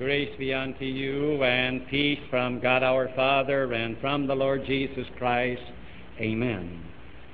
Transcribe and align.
Grace 0.00 0.34
be 0.38 0.54
unto 0.54 0.86
you 0.86 1.44
and 1.44 1.86
peace 1.88 2.18
from 2.30 2.58
God 2.58 2.82
our 2.82 3.10
Father 3.14 3.70
and 3.74 3.98
from 4.00 4.26
the 4.26 4.34
Lord 4.34 4.64
Jesus 4.64 5.06
Christ. 5.18 5.60
Amen. 6.18 6.82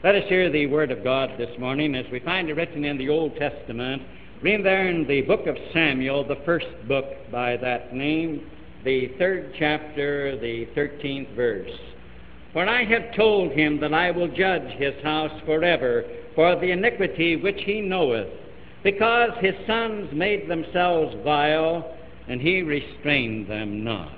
Let 0.03 0.17
us 0.17 0.25
hear 0.29 0.51
the 0.51 0.67
Word 0.67 0.91
of 0.91 1.05
God 1.05 1.31
this 1.39 1.57
morning 1.61 1.95
as 1.95 2.07
we 2.11 2.19
find 2.19 2.49
it 2.49 2.55
written 2.55 2.85
in 2.85 2.99
the 2.99 3.09
Old 3.09 3.37
Testament. 3.37 4.03
Read 4.43 4.65
there 4.65 4.89
in 4.89 5.07
the 5.07 5.23
book 5.23 5.47
of 5.47 5.57
Samuel, 5.73 6.27
the 6.27 6.43
first 6.45 6.67
book 6.89 7.05
by 7.31 7.57
that 7.59 7.95
name, 7.95 8.51
the 8.85 9.13
third 9.17 9.55
chapter, 9.57 10.37
the 10.37 10.67
thirteenth 10.75 11.29
verse. 11.37 11.71
For 12.53 12.69
I 12.69 12.85
have 12.85 13.15
told 13.15 13.53
him 13.53 13.79
that 13.79 13.95
I 13.95 14.11
will 14.11 14.27
judge 14.27 14.73
his 14.73 15.01
house 15.05 15.41
forever 15.47 16.03
for 16.35 16.57
the 16.57 16.73
iniquity 16.73 17.37
which 17.37 17.61
he 17.61 17.81
knoweth, 17.81 18.27
because 18.83 19.31
his 19.39 19.55
sons 19.69 20.11
made 20.13 20.51
themselves 20.51 21.15
vile, 21.23 21.93
and 22.29 22.41
he 22.41 22.63
restrained 22.63 23.49
them 23.49 23.85
not. 23.85 24.13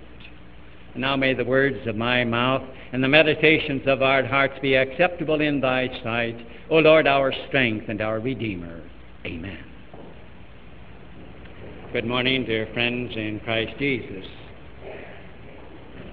And 0.94 1.02
now 1.02 1.16
may 1.16 1.34
the 1.34 1.44
words 1.44 1.86
of 1.86 1.96
my 1.96 2.24
mouth 2.24 2.62
and 2.92 3.02
the 3.02 3.08
meditations 3.08 3.82
of 3.86 4.02
our 4.02 4.24
hearts 4.24 4.54
be 4.62 4.74
acceptable 4.74 5.40
in 5.40 5.60
thy 5.60 5.88
sight, 6.02 6.36
O 6.70 6.76
Lord, 6.76 7.06
our 7.06 7.32
strength 7.48 7.88
and 7.88 8.00
our 8.00 8.20
Redeemer. 8.20 8.82
Amen. 9.26 9.64
Good 11.92 12.06
morning, 12.06 12.44
dear 12.44 12.68
friends 12.72 13.12
in 13.16 13.40
Christ 13.44 13.72
Jesus. 13.78 14.24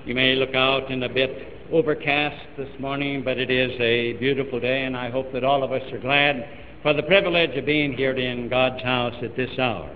You 0.05 0.15
may 0.15 0.35
look 0.35 0.53
out 0.53 0.91
in 0.91 1.03
a 1.03 1.09
bit 1.09 1.53
overcast 1.71 2.45
this 2.57 2.69
morning, 2.79 3.23
but 3.23 3.37
it 3.37 3.49
is 3.49 3.71
a 3.79 4.13
beautiful 4.13 4.59
day, 4.59 4.83
and 4.83 4.95
I 4.95 5.09
hope 5.09 5.33
that 5.33 5.43
all 5.43 5.63
of 5.63 5.71
us 5.71 5.81
are 5.91 5.99
glad 5.99 6.47
for 6.83 6.93
the 6.93 7.03
privilege 7.03 7.57
of 7.57 7.65
being 7.65 7.93
here 7.93 8.15
in 8.15 8.47
God's 8.47 8.83
house 8.83 9.15
at 9.23 9.35
this 9.35 9.57
hour. 9.57 9.91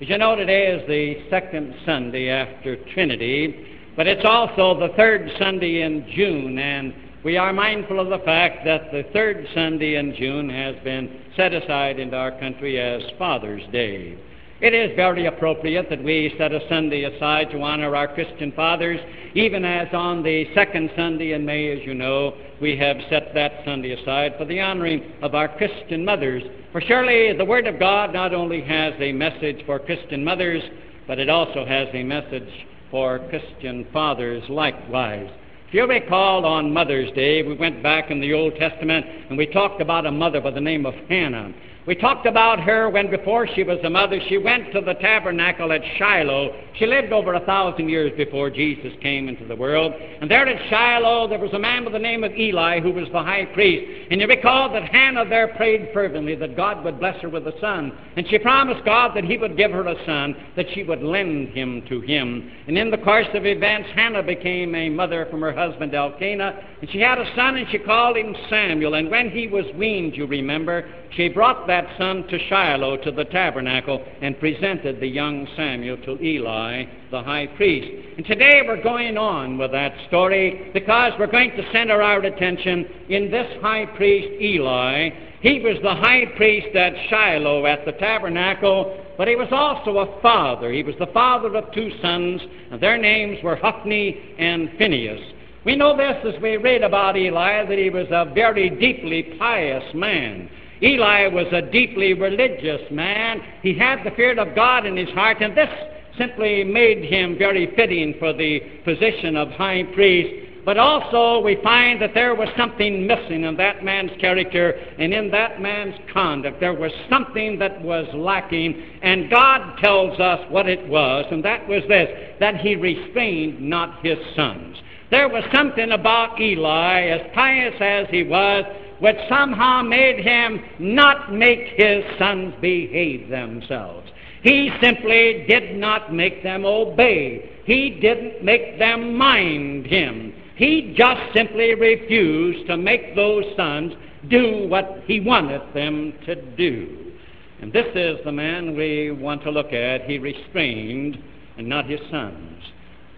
As 0.00 0.08
you 0.08 0.18
know, 0.18 0.34
today 0.34 0.66
is 0.66 0.84
the 0.88 1.30
second 1.30 1.72
Sunday 1.86 2.28
after 2.28 2.74
Trinity, 2.94 3.78
but 3.94 4.08
it's 4.08 4.24
also 4.24 4.76
the 4.76 4.92
third 4.96 5.30
Sunday 5.38 5.82
in 5.82 6.04
June, 6.16 6.58
and 6.58 6.92
we 7.22 7.36
are 7.36 7.52
mindful 7.52 8.00
of 8.00 8.08
the 8.08 8.18
fact 8.24 8.64
that 8.64 8.90
the 8.90 9.04
third 9.12 9.46
Sunday 9.54 9.94
in 9.94 10.12
June 10.16 10.50
has 10.50 10.74
been 10.82 11.20
set 11.36 11.54
aside 11.54 12.00
in 12.00 12.12
our 12.12 12.32
country 12.40 12.80
as 12.80 13.02
Father's 13.20 13.62
Day. 13.70 14.18
It 14.60 14.74
is 14.74 14.96
very 14.96 15.26
appropriate 15.26 15.88
that 15.90 16.02
we 16.02 16.34
set 16.38 16.50
a 16.50 16.68
Sunday 16.68 17.04
aside 17.04 17.52
to 17.52 17.62
honor 17.62 17.94
our 17.94 18.12
Christian 18.12 18.50
fathers, 18.50 18.98
even 19.36 19.64
as 19.64 19.86
on 19.92 20.24
the 20.24 20.52
second 20.56 20.90
Sunday 20.96 21.34
in 21.34 21.44
May, 21.44 21.70
as 21.70 21.86
you 21.86 21.94
know, 21.94 22.34
we 22.60 22.76
have 22.76 22.96
set 23.10 23.34
that 23.34 23.62
Sunday 23.64 23.92
aside 23.92 24.34
for 24.38 24.44
the 24.44 24.60
honoring 24.60 25.12
of 25.22 25.34
our 25.34 25.48
Christian 25.48 26.04
mothers. 26.04 26.42
For 26.72 26.80
surely 26.80 27.36
the 27.36 27.44
Word 27.44 27.66
of 27.66 27.78
God 27.78 28.12
not 28.12 28.34
only 28.34 28.60
has 28.62 28.94
a 28.98 29.12
message 29.12 29.64
for 29.66 29.78
Christian 29.78 30.24
mothers, 30.24 30.62
but 31.06 31.18
it 31.18 31.28
also 31.28 31.64
has 31.64 31.88
a 31.92 32.02
message 32.02 32.48
for 32.90 33.18
Christian 33.28 33.86
fathers 33.92 34.42
likewise. 34.48 35.30
If 35.68 35.74
you 35.74 35.86
recall, 35.86 36.46
on 36.46 36.72
Mother's 36.72 37.10
Day, 37.12 37.42
we 37.42 37.54
went 37.54 37.82
back 37.82 38.10
in 38.10 38.20
the 38.20 38.32
Old 38.32 38.54
Testament 38.56 39.04
and 39.28 39.36
we 39.36 39.46
talked 39.46 39.80
about 39.80 40.06
a 40.06 40.12
mother 40.12 40.40
by 40.40 40.52
the 40.52 40.60
name 40.60 40.86
of 40.86 40.94
Hannah. 41.08 41.52
We 41.86 41.94
talked 41.94 42.24
about 42.24 42.60
her 42.60 42.88
when, 42.88 43.10
before 43.10 43.46
she 43.46 43.62
was 43.62 43.78
a 43.84 43.90
mother, 43.90 44.18
she 44.26 44.38
went 44.38 44.72
to 44.72 44.80
the 44.80 44.94
tabernacle 44.94 45.70
at 45.70 45.82
Shiloh. 45.98 46.56
She 46.78 46.86
lived 46.86 47.12
over 47.12 47.34
a 47.34 47.44
thousand 47.44 47.90
years 47.90 48.10
before 48.16 48.48
Jesus 48.48 48.94
came 49.02 49.28
into 49.28 49.44
the 49.44 49.54
world. 49.54 49.92
And 49.92 50.30
there 50.30 50.46
at 50.46 50.70
Shiloh, 50.70 51.28
there 51.28 51.38
was 51.38 51.52
a 51.52 51.58
man 51.58 51.84
by 51.84 51.90
the 51.90 51.98
name 51.98 52.24
of 52.24 52.32
Eli 52.32 52.80
who 52.80 52.90
was 52.90 53.06
the 53.12 53.22
high 53.22 53.44
priest. 53.52 54.08
And 54.10 54.18
you 54.18 54.26
recall 54.26 54.72
that 54.72 54.84
Hannah 54.84 55.28
there 55.28 55.48
prayed 55.56 55.90
fervently 55.92 56.34
that 56.36 56.56
God 56.56 56.82
would 56.84 56.98
bless 56.98 57.20
her 57.20 57.28
with 57.28 57.46
a 57.46 57.60
son. 57.60 57.92
And 58.16 58.26
she 58.28 58.38
promised 58.38 58.82
God 58.86 59.14
that 59.14 59.24
he 59.24 59.36
would 59.36 59.58
give 59.58 59.70
her 59.70 59.86
a 59.86 60.06
son, 60.06 60.34
that 60.56 60.66
she 60.72 60.84
would 60.84 61.02
lend 61.02 61.50
him 61.50 61.82
to 61.90 62.00
him. 62.00 62.50
And 62.66 62.78
in 62.78 62.90
the 62.90 62.98
course 62.98 63.28
of 63.34 63.44
events, 63.44 63.90
Hannah 63.94 64.22
became 64.22 64.74
a 64.74 64.88
mother 64.88 65.26
from 65.30 65.42
her 65.42 65.52
husband 65.52 65.94
Elkanah. 65.94 66.62
And 66.80 66.90
she 66.90 67.00
had 67.00 67.18
a 67.18 67.30
son, 67.36 67.56
and 67.56 67.68
she 67.70 67.78
called 67.78 68.16
him 68.16 68.34
Samuel. 68.48 68.94
And 68.94 69.10
when 69.10 69.28
he 69.28 69.48
was 69.48 69.66
weaned, 69.76 70.16
you 70.16 70.26
remember, 70.26 70.88
she 71.10 71.28
brought 71.28 71.66
that 71.66 71.73
son 71.98 72.26
to 72.28 72.38
Shiloh 72.48 72.96
to 72.98 73.10
the 73.10 73.24
tabernacle 73.24 74.04
and 74.20 74.38
presented 74.38 75.00
the 75.00 75.06
young 75.06 75.46
Samuel 75.56 75.96
to 76.04 76.22
Eli, 76.22 76.84
the 77.10 77.22
high 77.22 77.48
priest. 77.56 77.88
And 78.16 78.24
today 78.26 78.62
we're 78.66 78.82
going 78.82 79.16
on 79.16 79.58
with 79.58 79.72
that 79.72 79.92
story 80.08 80.70
because 80.72 81.12
we're 81.18 81.26
going 81.26 81.50
to 81.52 81.72
center 81.72 82.00
our 82.00 82.20
attention 82.20 82.86
in 83.08 83.30
this 83.30 83.48
high 83.60 83.86
priest, 83.86 84.28
Eli. 84.40 85.10
He 85.40 85.60
was 85.60 85.76
the 85.82 85.94
high 85.94 86.26
priest 86.36 86.74
at 86.76 86.92
Shiloh 87.08 87.66
at 87.66 87.84
the 87.84 87.92
tabernacle, 87.92 89.04
but 89.18 89.28
he 89.28 89.36
was 89.36 89.48
also 89.50 89.98
a 89.98 90.20
father. 90.22 90.70
He 90.70 90.82
was 90.82 90.94
the 90.98 91.08
father 91.08 91.54
of 91.56 91.72
two 91.72 91.90
sons, 92.00 92.40
and 92.70 92.80
their 92.80 92.96
names 92.96 93.42
were 93.42 93.56
Hophni 93.56 94.36
and 94.38 94.70
Phinehas. 94.78 95.20
We 95.64 95.76
know 95.76 95.96
this 95.96 96.34
as 96.34 96.40
we 96.42 96.58
read 96.58 96.82
about 96.82 97.16
Eli 97.16 97.64
that 97.66 97.78
he 97.78 97.88
was 97.90 98.06
a 98.10 98.30
very 98.34 98.68
deeply 98.68 99.34
pious 99.38 99.94
man. 99.94 100.50
Eli 100.82 101.28
was 101.28 101.46
a 101.52 101.62
deeply 101.62 102.14
religious 102.14 102.82
man. 102.90 103.40
He 103.62 103.74
had 103.74 104.04
the 104.04 104.10
fear 104.12 104.38
of 104.38 104.54
God 104.54 104.86
in 104.86 104.96
his 104.96 105.10
heart, 105.10 105.40
and 105.40 105.56
this 105.56 105.70
simply 106.18 106.64
made 106.64 107.04
him 107.04 107.36
very 107.38 107.74
fitting 107.74 108.14
for 108.18 108.32
the 108.32 108.60
position 108.84 109.36
of 109.36 109.50
high 109.50 109.82
priest. 109.94 110.44
But 110.64 110.78
also, 110.78 111.44
we 111.44 111.56
find 111.62 112.00
that 112.00 112.14
there 112.14 112.34
was 112.34 112.48
something 112.56 113.06
missing 113.06 113.44
in 113.44 113.56
that 113.56 113.84
man's 113.84 114.12
character 114.18 114.70
and 114.98 115.12
in 115.12 115.30
that 115.30 115.60
man's 115.60 115.94
conduct. 116.10 116.58
There 116.58 116.72
was 116.72 116.90
something 117.10 117.58
that 117.58 117.82
was 117.82 118.06
lacking, 118.14 118.82
and 119.02 119.30
God 119.30 119.76
tells 119.78 120.18
us 120.18 120.40
what 120.50 120.66
it 120.66 120.86
was, 120.88 121.26
and 121.30 121.44
that 121.44 121.68
was 121.68 121.82
this 121.88 122.08
that 122.40 122.56
he 122.56 122.76
restrained 122.76 123.60
not 123.60 124.02
his 124.02 124.18
sons. 124.34 124.78
There 125.10 125.28
was 125.28 125.44
something 125.54 125.92
about 125.92 126.40
Eli, 126.40 127.08
as 127.08 127.20
pious 127.34 127.74
as 127.80 128.06
he 128.10 128.22
was, 128.22 128.64
which 129.00 129.16
somehow 129.28 129.82
made 129.82 130.24
him 130.24 130.60
not 130.78 131.32
make 131.32 131.68
his 131.76 132.04
sons 132.18 132.54
behave 132.60 133.28
themselves. 133.28 134.10
He 134.42 134.70
simply 134.82 135.46
did 135.48 135.76
not 135.76 136.12
make 136.12 136.42
them 136.42 136.64
obey. 136.64 137.50
He 137.64 137.98
didn't 138.00 138.44
make 138.44 138.78
them 138.78 139.16
mind 139.16 139.86
him. 139.86 140.34
He 140.56 140.94
just 140.96 141.20
simply 141.34 141.74
refused 141.74 142.66
to 142.66 142.76
make 142.76 143.16
those 143.16 143.44
sons 143.56 143.92
do 144.28 144.68
what 144.68 145.02
he 145.06 145.20
wanted 145.20 145.62
them 145.74 146.12
to 146.26 146.34
do. 146.56 147.12
And 147.60 147.72
this 147.72 147.86
is 147.94 148.18
the 148.24 148.32
man 148.32 148.76
we 148.76 149.10
want 149.10 149.42
to 149.44 149.50
look 149.50 149.72
at. 149.72 150.02
He 150.02 150.18
restrained 150.18 151.18
and 151.56 151.66
not 151.66 151.86
his 151.86 152.00
sons. 152.10 152.62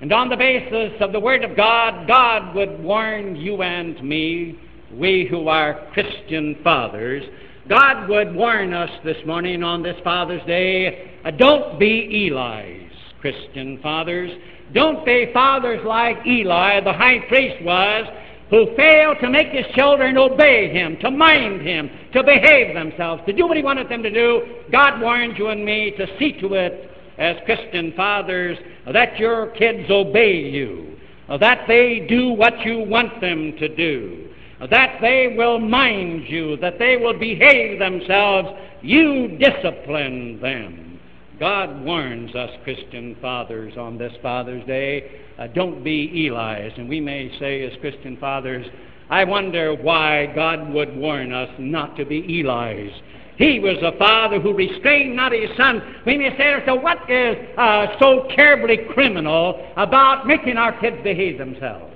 And 0.01 0.13
on 0.13 0.29
the 0.29 0.37
basis 0.37 0.93
of 1.01 1.13
the 1.13 1.21
Word 1.21 1.43
of 1.43 1.57
God, 1.57 2.07
God 2.07 2.55
would 2.55 2.83
warn 2.83 3.35
you 3.35 3.63
and 3.63 4.03
me 4.03 4.59
we 4.99 5.27
who 5.29 5.49
are 5.49 5.89
Christian 5.93 6.57
fathers, 6.65 7.23
God 7.69 8.09
would 8.09 8.35
warn 8.35 8.73
us 8.73 8.91
this 9.05 9.17
morning 9.27 9.63
on 9.63 9.83
this 9.83 9.97
Father's 10.03 10.45
Day 10.47 11.13
uh, 11.25 11.33
don't 11.33 11.79
be 11.79 12.31
Eli's 12.31 12.93
Christian 13.21 13.79
fathers. 13.83 14.31
Don't 14.73 15.05
be 15.05 15.31
fathers 15.33 15.85
like 15.85 16.25
Eli, 16.27 16.81
the 16.81 16.93
high 16.93 17.19
priest 17.29 17.63
was, 17.65 18.07
who 18.51 18.75
failed 18.77 19.17
to 19.21 19.29
make 19.29 19.49
his 19.49 19.67
children 19.75 20.17
obey 20.17 20.71
him, 20.71 20.97
to 21.01 21.11
mind 21.11 21.63
him, 21.63 21.91
to 22.13 22.23
behave 22.23 22.75
themselves, 22.75 23.23
to 23.27 23.33
do 23.33 23.47
what 23.47 23.57
he 23.57 23.63
wanted 23.63 23.89
them 23.89 24.03
to 24.03 24.11
do. 24.11 24.63
God 24.71 25.01
warns 25.01 25.37
you 25.39 25.49
and 25.49 25.65
me 25.65 25.93
to 25.97 26.07
see 26.19 26.41
to 26.41 26.55
it 26.55 26.91
as 27.19 27.37
Christian 27.45 27.93
fathers 27.97 28.59
that 28.93 29.19
your 29.19 29.49
kids 29.53 29.91
obey 29.91 30.35
you, 30.35 30.97
that 31.41 31.65
they 31.67 32.07
do 32.09 32.29
what 32.29 32.61
you 32.61 32.85
want 32.89 33.21
them 33.21 33.57
to 33.59 33.75
do 33.75 34.29
that 34.71 34.99
they 35.01 35.35
will 35.37 35.59
mind 35.59 36.25
you, 36.29 36.57
that 36.59 36.79
they 36.79 36.97
will 36.97 37.19
behave 37.19 37.79
themselves, 37.79 38.49
you 38.83 39.37
discipline 39.39 40.41
them. 40.41 40.99
God 41.39 41.85
warns 41.85 42.35
us 42.35 42.51
Christian 42.65 43.17
fathers 43.21 43.77
on 43.77 43.99
this 43.99 44.13
Father's 44.23 44.65
Day 44.67 45.23
uh, 45.39 45.47
don't 45.49 45.85
be 45.85 46.27
Eli's. 46.27 46.73
And 46.77 46.89
we 46.89 47.01
may 47.01 47.31
say, 47.39 47.63
as 47.63 47.79
Christian 47.81 48.17
fathers, 48.17 48.67
I 49.11 49.25
wonder 49.25 49.75
why 49.75 50.27
God 50.35 50.73
would 50.73 50.97
warn 50.97 51.33
us 51.33 51.51
not 51.59 51.97
to 51.97 52.05
be 52.05 52.41
Eli's. 52.41 52.93
He 53.37 53.61
was 53.61 53.77
a 53.83 53.97
father 53.99 54.41
who 54.41 54.55
restrained 54.55 55.15
not 55.15 55.33
his 55.33 55.51
son. 55.59 55.83
We 56.07 56.17
may 56.17 56.35
say, 56.39 56.55
so 56.65 56.75
what 56.75 57.09
is 57.11 57.37
uh, 57.59 57.99
so 58.01 58.27
terribly 58.35 58.79
criminal 58.95 59.73
about 59.77 60.27
making 60.27 60.57
our 60.57 60.79
kids 60.81 60.97
behave 61.05 61.37
themselves? 61.37 61.93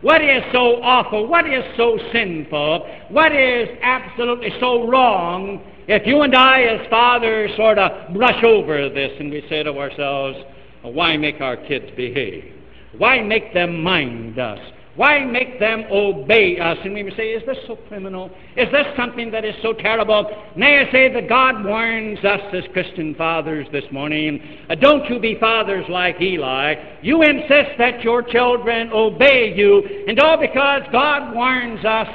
What 0.00 0.22
is 0.22 0.42
so 0.52 0.80
awful? 0.82 1.26
What 1.26 1.50
is 1.52 1.64
so 1.76 1.98
sinful? 2.12 2.88
What 3.08 3.32
is 3.32 3.68
absolutely 3.82 4.52
so 4.60 4.86
wrong 4.86 5.60
if 5.88 6.06
you 6.06 6.20
and 6.20 6.34
I, 6.36 6.64
as 6.64 6.86
fathers, 6.90 7.50
sort 7.56 7.78
of 7.78 8.12
brush 8.12 8.44
over 8.44 8.90
this 8.90 9.10
and 9.18 9.30
we 9.30 9.42
say 9.48 9.62
to 9.62 9.72
ourselves, 9.72 10.36
why 10.82 11.16
make 11.16 11.40
our 11.40 11.56
kids 11.56 11.86
behave? 11.96 12.52
Why 12.98 13.22
make 13.22 13.54
them 13.54 13.82
mind 13.82 14.38
us? 14.38 14.60
Why 14.98 15.24
make 15.24 15.60
them 15.60 15.84
obey 15.92 16.58
us? 16.58 16.76
And 16.82 16.92
we 16.92 17.04
may 17.04 17.14
say, 17.14 17.28
Is 17.28 17.46
this 17.46 17.56
so 17.68 17.76
criminal? 17.86 18.32
Is 18.56 18.66
this 18.72 18.84
something 18.96 19.30
that 19.30 19.44
is 19.44 19.54
so 19.62 19.72
terrible? 19.72 20.28
May 20.56 20.80
I 20.80 20.90
say 20.90 21.12
that 21.12 21.28
God 21.28 21.64
warns 21.64 22.18
us 22.24 22.40
as 22.52 22.64
Christian 22.72 23.14
fathers 23.14 23.68
this 23.70 23.84
morning 23.92 24.42
uh, 24.68 24.74
don't 24.74 25.08
you 25.08 25.20
be 25.20 25.38
fathers 25.38 25.84
like 25.88 26.20
Eli. 26.20 26.74
You 27.00 27.22
insist 27.22 27.78
that 27.78 28.02
your 28.02 28.24
children 28.24 28.90
obey 28.92 29.54
you, 29.54 30.04
and 30.08 30.18
all 30.18 30.36
because 30.36 30.82
God 30.90 31.32
warns 31.32 31.84
us 31.84 32.08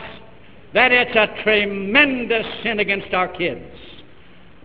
that 0.74 0.92
it's 0.92 1.16
a 1.16 1.42
tremendous 1.42 2.46
sin 2.64 2.80
against 2.80 3.14
our 3.14 3.30
kids 3.30 3.64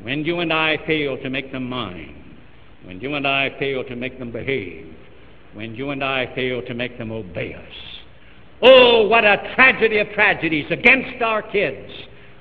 when 0.03 0.25
you 0.25 0.41
and 0.41 0.53
I 0.53 0.77
fail 0.89 1.19
to 1.19 1.31
make 1.31 1.53
them 1.53 1.69
mind, 1.69 2.17
when 2.83 3.01
you 3.01 3.15
and 3.15 3.29
I 3.29 3.57
fail 3.61 3.85
to 3.85 3.95
make 3.95 4.19
them 4.19 4.33
behave, 4.33 4.93
when 5.55 5.77
you 5.77 5.91
and 5.91 6.03
I 6.03 6.35
fail 6.35 6.63
to 6.63 6.75
make 6.75 6.99
them 6.99 7.13
obey 7.13 7.55
us. 7.55 7.88
Oh, 8.61 9.07
what 9.07 9.25
a 9.25 9.53
tragedy 9.55 9.99
of 9.99 10.09
tragedies 10.11 10.67
against 10.71 11.23
our 11.23 11.43
kids. 11.43 11.91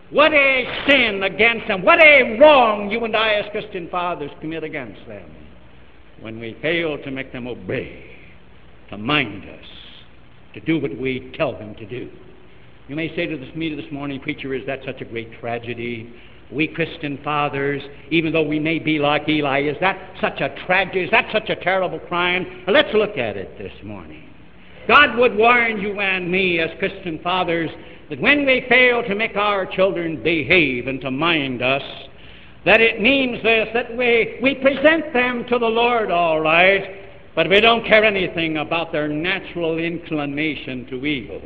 What 0.10 0.34
a 0.34 0.84
sin 0.88 1.22
against 1.24 1.68
them. 1.68 1.84
What 1.84 2.00
a 2.00 2.38
wrong 2.40 2.90
you 2.90 3.04
and 3.04 3.16
I, 3.16 3.34
as 3.34 3.52
Christian 3.52 3.90
fathers, 3.90 4.32
commit 4.40 4.64
against 4.64 5.06
them 5.08 5.30
when 6.22 6.40
we 6.40 6.58
fail 6.62 6.98
to 6.98 7.12
make 7.12 7.32
them 7.32 7.46
obey, 7.46 8.06
to 8.90 8.98
mind 8.98 9.44
us, 9.44 9.66
to 10.54 10.60
do 10.62 10.80
what 10.80 10.98
we 10.98 11.32
tell 11.38 11.52
them 11.52 11.76
to 11.76 11.86
do. 11.86 12.10
You 12.88 12.96
may 12.96 13.14
say 13.16 13.28
to 13.28 13.38
this, 13.38 13.54
me 13.54 13.76
this 13.76 13.92
morning, 13.92 14.20
preacher, 14.22 14.54
is 14.54 14.66
that 14.66 14.80
such 14.86 15.02
a 15.02 15.06
great 15.06 15.40
tragedy? 15.40 16.14
We 16.52 16.70
Christian 16.70 17.20
fathers, 17.24 17.82
even 18.10 18.32
though 18.32 18.48
we 18.48 18.60
may 18.60 18.80
be 18.80 19.00
like 19.00 19.28
Eli, 19.28 19.64
is 19.64 19.76
that 19.82 20.16
such 20.22 20.40
a 20.40 20.56
tragedy? 20.66 21.02
Is 21.02 21.12
that 21.12 21.26
such 21.34 21.50
a 21.50 21.56
terrible 21.58 22.00
crime? 22.00 22.64
Let's 22.66 22.94
look 22.94 23.18
at 23.18 23.36
it 23.36 23.58
this 23.58 23.74
morning. 23.84 24.27
God 24.88 25.18
would 25.18 25.36
warn 25.36 25.82
you 25.82 26.00
and 26.00 26.32
me 26.32 26.60
as 26.60 26.70
Christian 26.80 27.20
fathers 27.20 27.70
that 28.10 28.22
when 28.22 28.46
we 28.46 28.66
fail 28.70 29.04
to 29.04 29.16
make 29.16 29.36
our 29.36 29.66
children 29.66 30.24
behave 30.24 30.88
and 30.88 31.02
to 31.02 31.12
mind 31.12 31.62
us, 31.62 31.84
that 32.66 32.80
it 32.82 33.02
means 33.02 33.44
this, 33.44 33.68
that 33.74 33.96
we, 33.96 34.40
we 34.42 34.56
present 34.56 35.14
them 35.14 35.46
to 35.50 35.60
the 35.60 35.66
Lord 35.66 36.10
all 36.10 36.40
right, 36.40 37.06
but 37.36 37.50
we 37.50 37.60
don't 37.60 37.86
care 37.86 38.04
anything 38.04 38.58
about 38.58 38.92
their 38.92 39.08
natural 39.08 39.78
inclination 39.78 40.86
to 40.88 41.06
evil. 41.06 41.42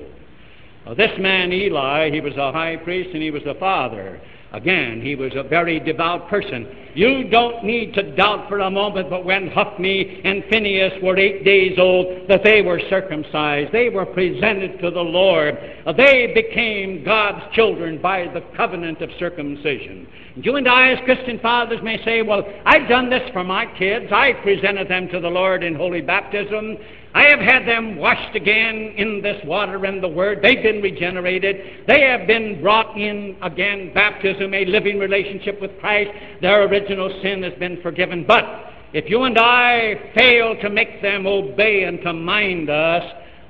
Well, 0.85 0.95
this 0.95 1.11
man, 1.19 1.51
Eli, 1.51 2.09
he 2.11 2.21
was 2.21 2.35
a 2.37 2.51
high 2.51 2.77
priest 2.77 3.09
and 3.13 3.21
he 3.21 3.31
was 3.31 3.43
a 3.45 3.55
father. 3.55 4.19
Again, 4.53 5.01
he 5.01 5.15
was 5.15 5.31
a 5.35 5.43
very 5.43 5.79
devout 5.79 6.27
person. 6.27 6.67
You 6.93 7.29
don't 7.29 7.63
need 7.63 7.93
to 7.93 8.15
doubt 8.15 8.49
for 8.49 8.59
a 8.59 8.69
moment, 8.69 9.09
but 9.09 9.23
when 9.23 9.49
Hophni 9.49 10.21
and 10.25 10.43
Phinehas 10.51 11.01
were 11.01 11.17
eight 11.17 11.45
days 11.45 11.79
old, 11.79 12.27
that 12.27 12.43
they 12.43 12.61
were 12.61 12.81
circumcised. 12.89 13.71
They 13.71 13.87
were 13.87 14.05
presented 14.05 14.81
to 14.81 14.91
the 14.91 15.01
Lord. 15.01 15.57
They 15.95 16.33
became 16.35 17.05
God's 17.05 17.55
children 17.55 18.01
by 18.01 18.27
the 18.33 18.41
covenant 18.57 19.01
of 19.01 19.09
circumcision. 19.17 20.05
You 20.35 20.57
and 20.57 20.67
I, 20.67 20.91
as 20.91 20.99
Christian 21.05 21.39
fathers, 21.39 21.79
may 21.81 22.03
say, 22.03 22.21
Well, 22.21 22.43
I've 22.65 22.89
done 22.89 23.09
this 23.09 23.29
for 23.31 23.45
my 23.45 23.65
kids. 23.77 24.11
I 24.11 24.33
presented 24.43 24.89
them 24.89 25.07
to 25.09 25.21
the 25.21 25.29
Lord 25.29 25.63
in 25.63 25.75
holy 25.75 26.01
baptism. 26.01 26.77
I 27.13 27.23
have 27.23 27.39
had 27.39 27.67
them 27.67 27.97
washed 27.97 28.35
again 28.35 28.93
in 28.95 29.21
this 29.21 29.43
water 29.45 29.83
and 29.85 30.01
the 30.01 30.07
Word. 30.07 30.39
They've 30.41 30.63
been 30.63 30.81
regenerated. 30.81 31.85
They 31.87 32.01
have 32.01 32.25
been 32.25 32.61
brought 32.61 32.97
in 32.97 33.35
again, 33.41 33.93
baptism, 33.93 34.53
a 34.53 34.65
living 34.65 34.97
relationship 34.97 35.59
with 35.59 35.77
Christ. 35.79 36.11
Their 36.41 36.63
original 36.63 37.09
sin 37.21 37.43
has 37.43 37.53
been 37.55 37.81
forgiven. 37.81 38.23
But 38.25 38.45
if 38.93 39.09
you 39.09 39.23
and 39.23 39.37
I 39.37 40.11
fail 40.15 40.55
to 40.61 40.69
make 40.69 41.01
them 41.01 41.27
obey 41.27 41.83
and 41.83 42.01
to 42.01 42.13
mind 42.13 42.69
us, 42.69 43.03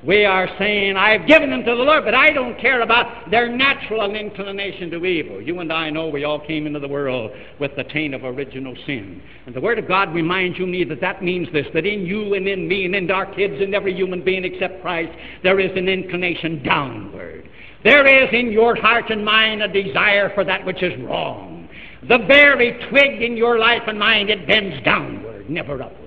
we 0.06 0.26
are 0.26 0.50
saying, 0.58 0.98
I've 0.98 1.28
given 1.28 1.52
them 1.52 1.64
to 1.64 1.76
the 1.76 1.84
Lord, 1.84 2.06
but 2.06 2.16
I 2.16 2.32
don't 2.32 2.60
care 2.60 2.82
about 2.82 3.30
their 3.30 3.48
natural 3.48 4.16
inclination 4.16 4.90
to 4.92 5.06
evil. 5.06 5.40
You 5.40 5.60
and 5.60 5.72
I 5.72 5.92
know 5.92 6.08
we 6.08 6.24
all 6.24 6.40
came 6.40 6.66
into 6.66 6.80
the 6.80 6.88
world 6.88 7.32
with 7.60 7.76
the 7.76 7.84
taint 7.84 8.16
of 8.16 8.24
original 8.24 8.76
sin. 8.88 9.22
And 9.46 9.56
the 9.56 9.62
Word 9.62 9.78
of 9.78 9.88
God 9.88 10.12
reminds 10.14 10.58
you 10.58 10.66
me 10.66 10.84
that 10.86 11.02
that 11.02 11.24
means 11.24 11.52
this, 11.54 11.68
that 11.76 11.86
in 11.86 12.06
you 12.06 12.34
and 12.34 12.48
in 12.48 12.68
me 12.68 12.86
and 12.86 12.96
in 12.96 13.12
our 13.12 13.28
kids 13.28 13.62
and 13.62 13.76
every 13.76 13.94
human 13.94 14.24
being 14.24 14.44
except 14.44 14.82
Christ, 14.82 15.12
there 15.44 15.60
is 15.60 15.72
an 15.78 15.88
inclination 15.88 16.64
downward. 16.64 17.48
There 17.84 18.06
is 18.06 18.30
in 18.34 18.52
your 18.52 18.76
heart 18.76 19.12
and 19.12 19.24
mind 19.24 19.62
a 19.62 19.68
desire 19.68 20.34
for 20.34 20.44
that 20.46 20.66
which 20.66 20.82
is 20.82 21.00
wrong. 21.04 21.70
The 22.08 22.20
very 22.28 22.80
twig 22.90 23.22
in 23.22 23.38
your 23.38 23.60
life 23.60 23.84
and 23.86 24.00
mind, 24.00 24.32
it 24.32 24.48
bends 24.48 24.84
downward, 24.84 25.48
never 25.48 25.82
upward. 25.82 26.01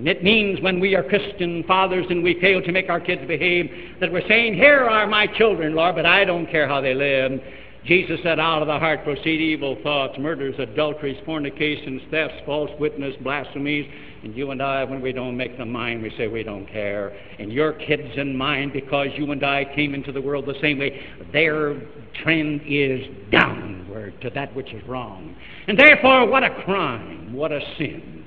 And 0.00 0.08
it 0.08 0.24
means 0.24 0.62
when 0.62 0.80
we 0.80 0.94
are 0.94 1.02
Christian 1.02 1.62
fathers 1.64 2.06
and 2.08 2.22
we 2.22 2.40
fail 2.40 2.62
to 2.62 2.72
make 2.72 2.88
our 2.88 3.00
kids 3.00 3.20
behave, 3.28 3.70
that 4.00 4.10
we're 4.10 4.26
saying, 4.26 4.54
Here 4.54 4.80
are 4.80 5.06
my 5.06 5.26
children, 5.26 5.74
Lord, 5.74 5.94
but 5.94 6.06
I 6.06 6.24
don't 6.24 6.46
care 6.46 6.66
how 6.66 6.80
they 6.80 6.94
live. 6.94 7.38
Jesus 7.84 8.18
said, 8.22 8.40
Out 8.40 8.62
of 8.62 8.68
the 8.68 8.78
heart 8.78 9.04
proceed 9.04 9.42
evil 9.42 9.76
thoughts, 9.82 10.18
murders, 10.18 10.54
adulteries, 10.58 11.18
fornications, 11.26 12.00
thefts, 12.10 12.36
false 12.46 12.70
witness, 12.80 13.14
blasphemies. 13.20 13.86
And 14.22 14.34
you 14.34 14.52
and 14.52 14.62
I, 14.62 14.84
when 14.84 15.02
we 15.02 15.12
don't 15.12 15.36
make 15.36 15.58
them 15.58 15.70
mind, 15.70 16.02
we 16.02 16.10
say 16.16 16.28
we 16.28 16.44
don't 16.44 16.64
care. 16.64 17.14
And 17.38 17.52
your 17.52 17.74
kids 17.74 18.08
and 18.16 18.38
mine, 18.38 18.70
because 18.72 19.08
you 19.16 19.30
and 19.32 19.44
I 19.44 19.66
came 19.74 19.94
into 19.94 20.12
the 20.12 20.22
world 20.22 20.46
the 20.46 20.58
same 20.62 20.78
way, 20.78 20.98
their 21.30 21.78
trend 22.22 22.62
is 22.66 23.06
downward 23.30 24.18
to 24.22 24.30
that 24.30 24.56
which 24.56 24.72
is 24.72 24.82
wrong. 24.88 25.36
And 25.68 25.78
therefore, 25.78 26.26
what 26.26 26.42
a 26.42 26.62
crime, 26.64 27.34
what 27.34 27.52
a 27.52 27.60
sin. 27.76 28.19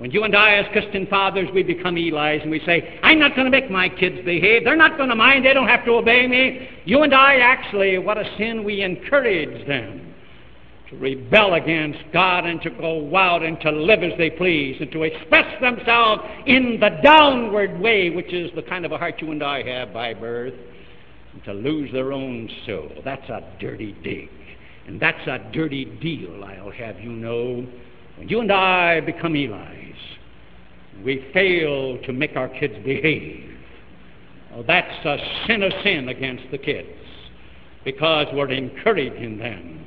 When 0.00 0.10
you 0.10 0.24
and 0.24 0.34
I, 0.34 0.54
as 0.54 0.64
Christian 0.72 1.06
fathers, 1.08 1.50
we 1.52 1.62
become 1.62 1.98
Eli's 1.98 2.40
and 2.40 2.50
we 2.50 2.60
say, 2.64 2.98
I'm 3.02 3.18
not 3.18 3.36
going 3.36 3.44
to 3.44 3.50
make 3.50 3.70
my 3.70 3.86
kids 3.86 4.24
behave. 4.24 4.64
They're 4.64 4.74
not 4.74 4.96
going 4.96 5.10
to 5.10 5.14
mind. 5.14 5.44
They 5.44 5.52
don't 5.52 5.68
have 5.68 5.84
to 5.84 5.90
obey 5.90 6.26
me. 6.26 6.70
You 6.86 7.02
and 7.02 7.14
I, 7.14 7.36
actually, 7.40 7.98
what 7.98 8.16
a 8.16 8.24
sin 8.38 8.64
we 8.64 8.80
encourage 8.80 9.66
them 9.66 10.14
to 10.88 10.96
rebel 10.96 11.52
against 11.52 11.98
God 12.14 12.46
and 12.46 12.62
to 12.62 12.70
go 12.70 13.14
out 13.14 13.42
and 13.42 13.60
to 13.60 13.70
live 13.70 14.02
as 14.02 14.16
they 14.16 14.30
please 14.30 14.78
and 14.80 14.90
to 14.92 15.02
express 15.02 15.60
themselves 15.60 16.22
in 16.46 16.80
the 16.80 16.98
downward 17.02 17.78
way, 17.78 18.08
which 18.08 18.32
is 18.32 18.50
the 18.54 18.62
kind 18.62 18.86
of 18.86 18.92
a 18.92 18.96
heart 18.96 19.20
you 19.20 19.30
and 19.32 19.42
I 19.42 19.62
have 19.64 19.92
by 19.92 20.14
birth, 20.14 20.54
and 21.34 21.44
to 21.44 21.52
lose 21.52 21.92
their 21.92 22.14
own 22.14 22.48
soul. 22.64 22.90
That's 23.04 23.28
a 23.28 23.42
dirty 23.60 23.94
dig. 24.02 24.30
And 24.86 24.98
that's 24.98 25.28
a 25.28 25.40
dirty 25.52 25.84
deal, 25.84 26.42
I'll 26.42 26.70
have 26.70 26.98
you 27.00 27.12
know. 27.12 27.66
When 28.20 28.28
you 28.28 28.40
and 28.40 28.52
I 28.52 29.00
become 29.00 29.34
Eli's, 29.34 29.94
we 31.02 31.26
fail 31.32 31.96
to 32.02 32.12
make 32.12 32.36
our 32.36 32.50
kids 32.50 32.74
behave. 32.84 33.56
Well, 34.52 34.62
that's 34.62 35.06
a 35.06 35.16
sin 35.46 35.62
of 35.62 35.72
sin 35.82 36.10
against 36.10 36.44
the 36.50 36.58
kids 36.58 36.90
because 37.82 38.26
we're 38.34 38.50
encouraging 38.50 39.38
them 39.38 39.86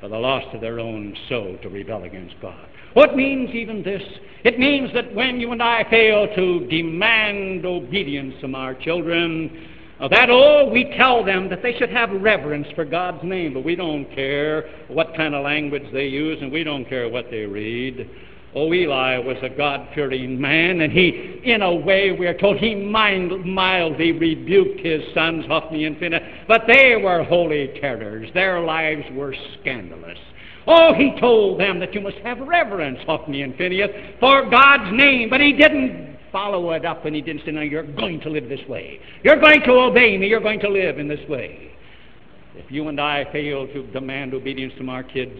for 0.00 0.08
the 0.08 0.16
loss 0.16 0.44
of 0.54 0.62
their 0.62 0.80
own 0.80 1.14
soul 1.28 1.58
to 1.60 1.68
rebel 1.68 2.04
against 2.04 2.40
God. 2.40 2.66
What 2.94 3.16
means 3.16 3.50
even 3.50 3.82
this? 3.82 4.02
It 4.44 4.58
means 4.58 4.90
that 4.94 5.14
when 5.14 5.38
you 5.38 5.52
and 5.52 5.62
I 5.62 5.84
fail 5.90 6.26
to 6.34 6.66
demand 6.68 7.66
obedience 7.66 8.34
from 8.40 8.54
our 8.54 8.74
children, 8.74 9.68
that, 10.00 10.28
oh, 10.30 10.68
we 10.70 10.92
tell 10.96 11.24
them 11.24 11.48
that 11.48 11.62
they 11.62 11.76
should 11.76 11.90
have 11.90 12.10
reverence 12.10 12.66
for 12.74 12.84
God's 12.84 13.22
name, 13.22 13.54
but 13.54 13.64
we 13.64 13.76
don't 13.76 14.04
care 14.14 14.68
what 14.88 15.14
kind 15.16 15.34
of 15.34 15.44
language 15.44 15.84
they 15.92 16.06
use 16.06 16.38
and 16.42 16.50
we 16.50 16.64
don't 16.64 16.84
care 16.84 17.08
what 17.08 17.30
they 17.30 17.44
read. 17.44 18.10
Oh, 18.56 18.72
Eli 18.72 19.18
was 19.18 19.36
a 19.42 19.48
God 19.48 19.88
fearing 19.96 20.40
man, 20.40 20.80
and 20.82 20.92
he, 20.92 21.40
in 21.42 21.62
a 21.62 21.74
way, 21.74 22.12
we 22.12 22.28
are 22.28 22.38
told, 22.38 22.56
he 22.58 22.74
mild, 22.76 23.44
mildly 23.44 24.12
rebuked 24.12 24.78
his 24.78 25.02
sons, 25.12 25.44
Hophni 25.46 25.86
and 25.86 25.98
Phinehas, 25.98 26.22
but 26.46 26.62
they 26.68 26.94
were 27.02 27.24
holy 27.24 27.76
terrors. 27.80 28.30
Their 28.32 28.60
lives 28.60 29.02
were 29.12 29.34
scandalous. 29.60 30.18
Oh, 30.68 30.94
he 30.94 31.18
told 31.18 31.58
them 31.58 31.80
that 31.80 31.94
you 31.94 32.00
must 32.00 32.18
have 32.18 32.38
reverence, 32.38 33.00
Hophni 33.06 33.42
and 33.42 33.56
Phinehas, 33.56 33.90
for 34.20 34.48
God's 34.48 34.96
name, 34.96 35.30
but 35.30 35.40
he 35.40 35.52
didn't 35.52 36.13
follow 36.34 36.72
it 36.72 36.84
up 36.84 37.04
and 37.04 37.14
he 37.14 37.22
didn't 37.22 37.42
say, 37.46 37.52
Now 37.52 37.60
you're 37.60 37.86
going 37.94 38.20
to 38.22 38.28
live 38.28 38.48
this 38.48 38.66
way. 38.68 38.98
You're 39.22 39.40
going 39.40 39.60
to 39.62 39.70
obey 39.70 40.18
me. 40.18 40.26
You're 40.26 40.40
going 40.40 40.58
to 40.60 40.68
live 40.68 40.98
in 40.98 41.06
this 41.06 41.26
way. 41.28 41.70
If 42.56 42.70
you 42.72 42.88
and 42.88 43.00
I 43.00 43.24
fail 43.32 43.68
to 43.68 43.86
demand 43.92 44.34
obedience 44.34 44.72
from 44.76 44.88
our 44.88 45.04
kids, 45.04 45.38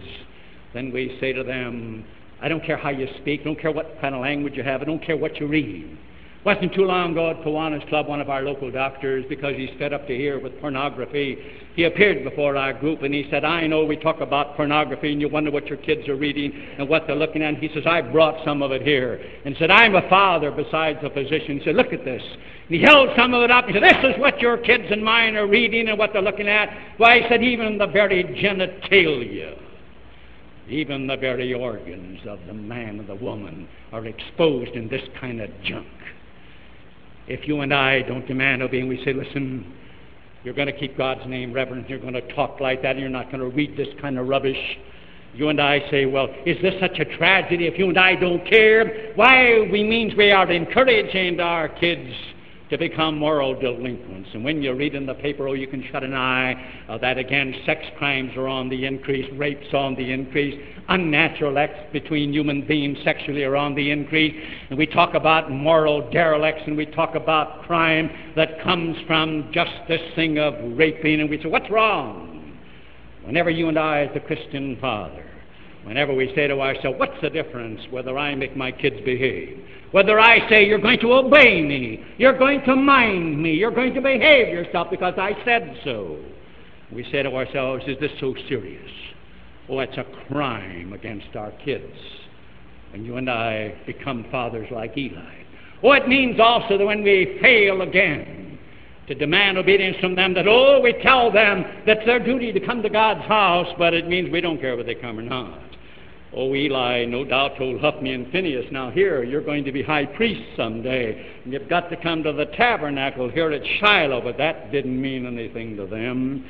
then 0.73 0.91
we 0.93 1.17
say 1.19 1.33
to 1.33 1.43
them, 1.43 2.05
I 2.41 2.47
don't 2.47 2.63
care 2.63 2.77
how 2.77 2.89
you 2.89 3.07
speak, 3.21 3.41
I 3.41 3.43
don't 3.43 3.59
care 3.59 3.71
what 3.71 3.99
kind 4.01 4.15
of 4.15 4.21
language 4.21 4.53
you 4.55 4.63
have, 4.63 4.81
I 4.81 4.85
don't 4.85 5.03
care 5.03 5.17
what 5.17 5.39
you 5.39 5.47
read. 5.47 5.97
Wasn't 6.45 6.75
too 6.75 6.85
long 6.85 7.13
ago 7.13 7.31
at 7.31 7.37
Kiwanis 7.37 7.89
Club, 7.89 8.05
one 8.05 8.21
of 8.21 8.29
our 8.29 8.43
local 8.43 8.69
doctors, 8.69 9.25
because 9.27 9.55
he's 9.55 9.71
fed 9.79 9.93
up 9.93 10.05
to 10.05 10.15
here 10.15 10.39
with 10.39 10.59
pornography, 10.61 11.39
he 11.75 11.85
appeared 11.85 12.23
before 12.23 12.55
our 12.55 12.71
group 12.71 13.01
and 13.01 13.11
he 13.11 13.27
said, 13.31 13.43
I 13.43 13.65
know 13.65 13.83
we 13.83 13.97
talk 13.97 14.21
about 14.21 14.55
pornography 14.55 15.11
and 15.11 15.19
you 15.19 15.27
wonder 15.27 15.49
what 15.49 15.65
your 15.65 15.79
kids 15.79 16.07
are 16.07 16.15
reading 16.15 16.53
and 16.77 16.87
what 16.87 17.07
they're 17.07 17.15
looking 17.15 17.41
at. 17.41 17.55
And 17.55 17.57
he 17.57 17.69
says, 17.73 17.87
I 17.87 18.01
brought 18.01 18.45
some 18.45 18.61
of 18.61 18.71
it 18.71 18.83
here. 18.83 19.19
And 19.43 19.55
said, 19.57 19.71
I'm 19.71 19.95
a 19.95 20.07
father 20.07 20.51
besides 20.51 20.99
a 21.01 21.09
physician. 21.09 21.57
He 21.57 21.65
said, 21.65 21.75
look 21.75 21.91
at 21.91 22.05
this. 22.05 22.21
And 22.21 22.77
he 22.77 22.79
held 22.79 23.09
some 23.17 23.33
of 23.33 23.41
it 23.41 23.49
up. 23.49 23.65
He 23.65 23.73
said, 23.73 23.81
this 23.81 24.15
is 24.15 24.21
what 24.21 24.39
your 24.39 24.59
kids 24.59 24.83
and 24.91 25.03
mine 25.03 25.35
are 25.37 25.47
reading 25.47 25.89
and 25.89 25.97
what 25.97 26.13
they're 26.13 26.21
looking 26.21 26.47
at. 26.47 26.69
Why, 26.97 27.21
he 27.21 27.25
said, 27.27 27.43
even 27.43 27.79
the 27.79 27.87
very 27.87 28.23
genitalia 28.23 29.57
even 30.67 31.05
the 31.05 31.15
very 31.15 31.53
organs 31.53 32.19
of 32.27 32.39
the 32.47 32.53
man 32.53 32.99
and 32.99 33.07
the 33.07 33.15
woman 33.15 33.67
are 33.91 34.05
exposed 34.07 34.71
in 34.71 34.87
this 34.87 35.03
kind 35.19 35.39
of 35.39 35.49
junk. 35.63 35.85
If 37.27 37.47
you 37.47 37.61
and 37.61 37.73
I 37.73 38.01
don't 38.03 38.25
demand 38.27 38.61
obedience, 38.61 38.99
we 38.99 39.05
say, 39.05 39.13
listen, 39.13 39.73
you're 40.43 40.53
going 40.53 40.67
to 40.67 40.77
keep 40.77 40.97
God's 40.97 41.27
name 41.27 41.51
reverent, 41.53 41.89
you're 41.89 41.99
going 41.99 42.13
to 42.13 42.33
talk 42.33 42.59
like 42.59 42.81
that, 42.83 42.99
you're 42.99 43.09
not 43.09 43.31
going 43.31 43.39
to 43.39 43.47
read 43.47 43.75
this 43.75 43.87
kind 43.99 44.19
of 44.19 44.27
rubbish. 44.27 44.77
You 45.33 45.49
and 45.49 45.59
I 45.59 45.79
say, 45.89 46.05
well, 46.05 46.27
is 46.45 46.61
this 46.61 46.75
such 46.79 46.99
a 46.99 47.17
tragedy 47.17 47.67
if 47.67 47.77
you 47.77 47.89
and 47.89 47.97
I 47.97 48.15
don't 48.15 48.47
care? 48.47 49.11
Why, 49.15 49.67
we 49.71 49.83
means 49.83 50.13
we 50.15 50.31
are 50.31 50.49
encouraging 50.49 51.39
our 51.39 51.67
kids 51.67 52.13
to 52.69 52.77
become 52.77 53.17
moral 53.17 53.59
delinquents. 53.59 54.29
And 54.33 54.43
when 54.43 54.61
you 54.61 54.73
read 54.73 54.95
in 54.95 55.05
the 55.05 55.13
paper, 55.13 55.47
oh, 55.47 55.53
you 55.53 55.67
can 55.67 55.83
shut 55.91 56.03
an 56.03 56.13
eye, 56.13 56.55
uh, 56.89 56.97
that 56.97 57.17
again, 57.17 57.53
sex 57.65 57.81
crimes 57.97 58.31
are 58.35 58.47
on 58.47 58.69
the 58.69 58.85
increase, 58.85 59.31
rapes 59.33 59.73
on 59.73 59.95
the 59.95 60.11
increase, 60.11 60.59
unnatural 60.89 61.57
acts 61.57 61.91
between 61.93 62.33
human 62.33 62.65
beings 62.65 62.97
sexually 63.03 63.43
are 63.43 63.55
on 63.55 63.75
the 63.75 63.91
increase. 63.91 64.35
And 64.69 64.77
we 64.77 64.87
talk 64.87 65.13
about 65.13 65.51
moral 65.51 66.09
derelicts 66.09 66.61
and 66.65 66.75
we 66.75 66.85
talk 66.87 67.15
about 67.15 67.63
crime 67.63 68.09
that 68.35 68.61
comes 68.63 68.97
from 69.07 69.49
just 69.53 69.71
this 69.87 70.01
thing 70.15 70.39
of 70.39 70.53
raping. 70.77 71.21
And 71.21 71.29
we 71.29 71.41
say, 71.41 71.49
what's 71.49 71.69
wrong? 71.69 72.31
Whenever 73.23 73.49
you 73.49 73.69
and 73.69 73.79
I, 73.79 74.01
as 74.01 74.13
the 74.13 74.19
Christian 74.19 74.77
father, 74.79 75.24
whenever 75.85 76.13
we 76.13 76.33
say 76.35 76.47
to 76.47 76.59
ourselves, 76.59 76.99
what's 76.99 77.19
the 77.21 77.29
difference 77.29 77.79
whether 77.91 78.17
I 78.17 78.35
make 78.35 78.57
my 78.57 78.71
kids 78.71 78.97
behave? 79.05 79.63
Whether 79.91 80.19
I 80.19 80.49
say 80.49 80.65
you're 80.65 80.79
going 80.79 80.99
to 80.99 81.13
obey 81.13 81.61
me, 81.61 82.03
you're 82.17 82.37
going 82.37 82.61
to 82.65 82.75
mind 82.75 83.41
me, 83.41 83.53
you're 83.53 83.71
going 83.71 83.93
to 83.93 84.01
behave 84.01 84.49
yourself 84.49 84.89
because 84.89 85.13
I 85.17 85.31
said 85.45 85.77
so. 85.83 86.17
We 86.91 87.03
say 87.11 87.23
to 87.23 87.33
ourselves, 87.33 87.83
is 87.87 87.97
this 87.99 88.11
so 88.19 88.35
serious? 88.49 88.91
Oh, 89.69 89.79
it's 89.79 89.97
a 89.97 90.05
crime 90.27 90.93
against 90.93 91.35
our 91.35 91.51
kids. 91.63 91.93
And 92.93 93.05
you 93.05 93.17
and 93.17 93.29
I 93.29 93.75
become 93.85 94.25
fathers 94.31 94.67
like 94.71 94.97
Eli. 94.97 95.43
Oh, 95.83 95.91
it 95.91 96.07
means 96.07 96.39
also 96.39 96.77
that 96.77 96.85
when 96.85 97.03
we 97.03 97.37
fail 97.41 97.81
again 97.81 98.57
to 99.07 99.15
demand 99.15 99.57
obedience 99.57 99.97
from 99.99 100.15
them, 100.15 100.33
that, 100.33 100.47
oh, 100.47 100.79
we 100.81 100.93
tell 101.03 101.31
them 101.31 101.63
that's 101.85 102.05
their 102.05 102.23
duty 102.23 102.51
to 102.51 102.59
come 102.59 102.81
to 102.81 102.89
God's 102.89 103.25
house, 103.27 103.67
but 103.77 103.93
it 103.93 104.07
means 104.07 104.31
we 104.31 104.41
don't 104.41 104.59
care 104.59 104.75
whether 104.75 104.87
they 104.87 104.95
come 104.95 105.19
or 105.19 105.23
not. 105.23 105.59
Oh, 106.33 106.53
Eli 106.53 107.05
no 107.05 107.23
doubt 107.23 107.57
told 107.57 107.79
Hophni 107.79 108.13
and 108.13 108.31
Phinehas, 108.31 108.65
now 108.71 108.89
here, 108.91 109.23
you're 109.23 109.43
going 109.43 109.63
to 109.63 109.71
be 109.71 109.81
high 109.81 110.05
priests 110.05 110.43
someday. 110.57 111.39
And 111.43 111.53
you've 111.53 111.69
got 111.69 111.89
to 111.89 111.97
come 111.97 112.23
to 112.23 112.33
the 112.33 112.45
tabernacle 112.57 113.29
here 113.29 113.51
at 113.51 113.61
Shiloh, 113.79 114.21
but 114.21 114.37
that 114.37 114.71
didn't 114.71 114.99
mean 114.99 115.25
anything 115.25 115.77
to 115.77 115.85
them. 115.85 116.45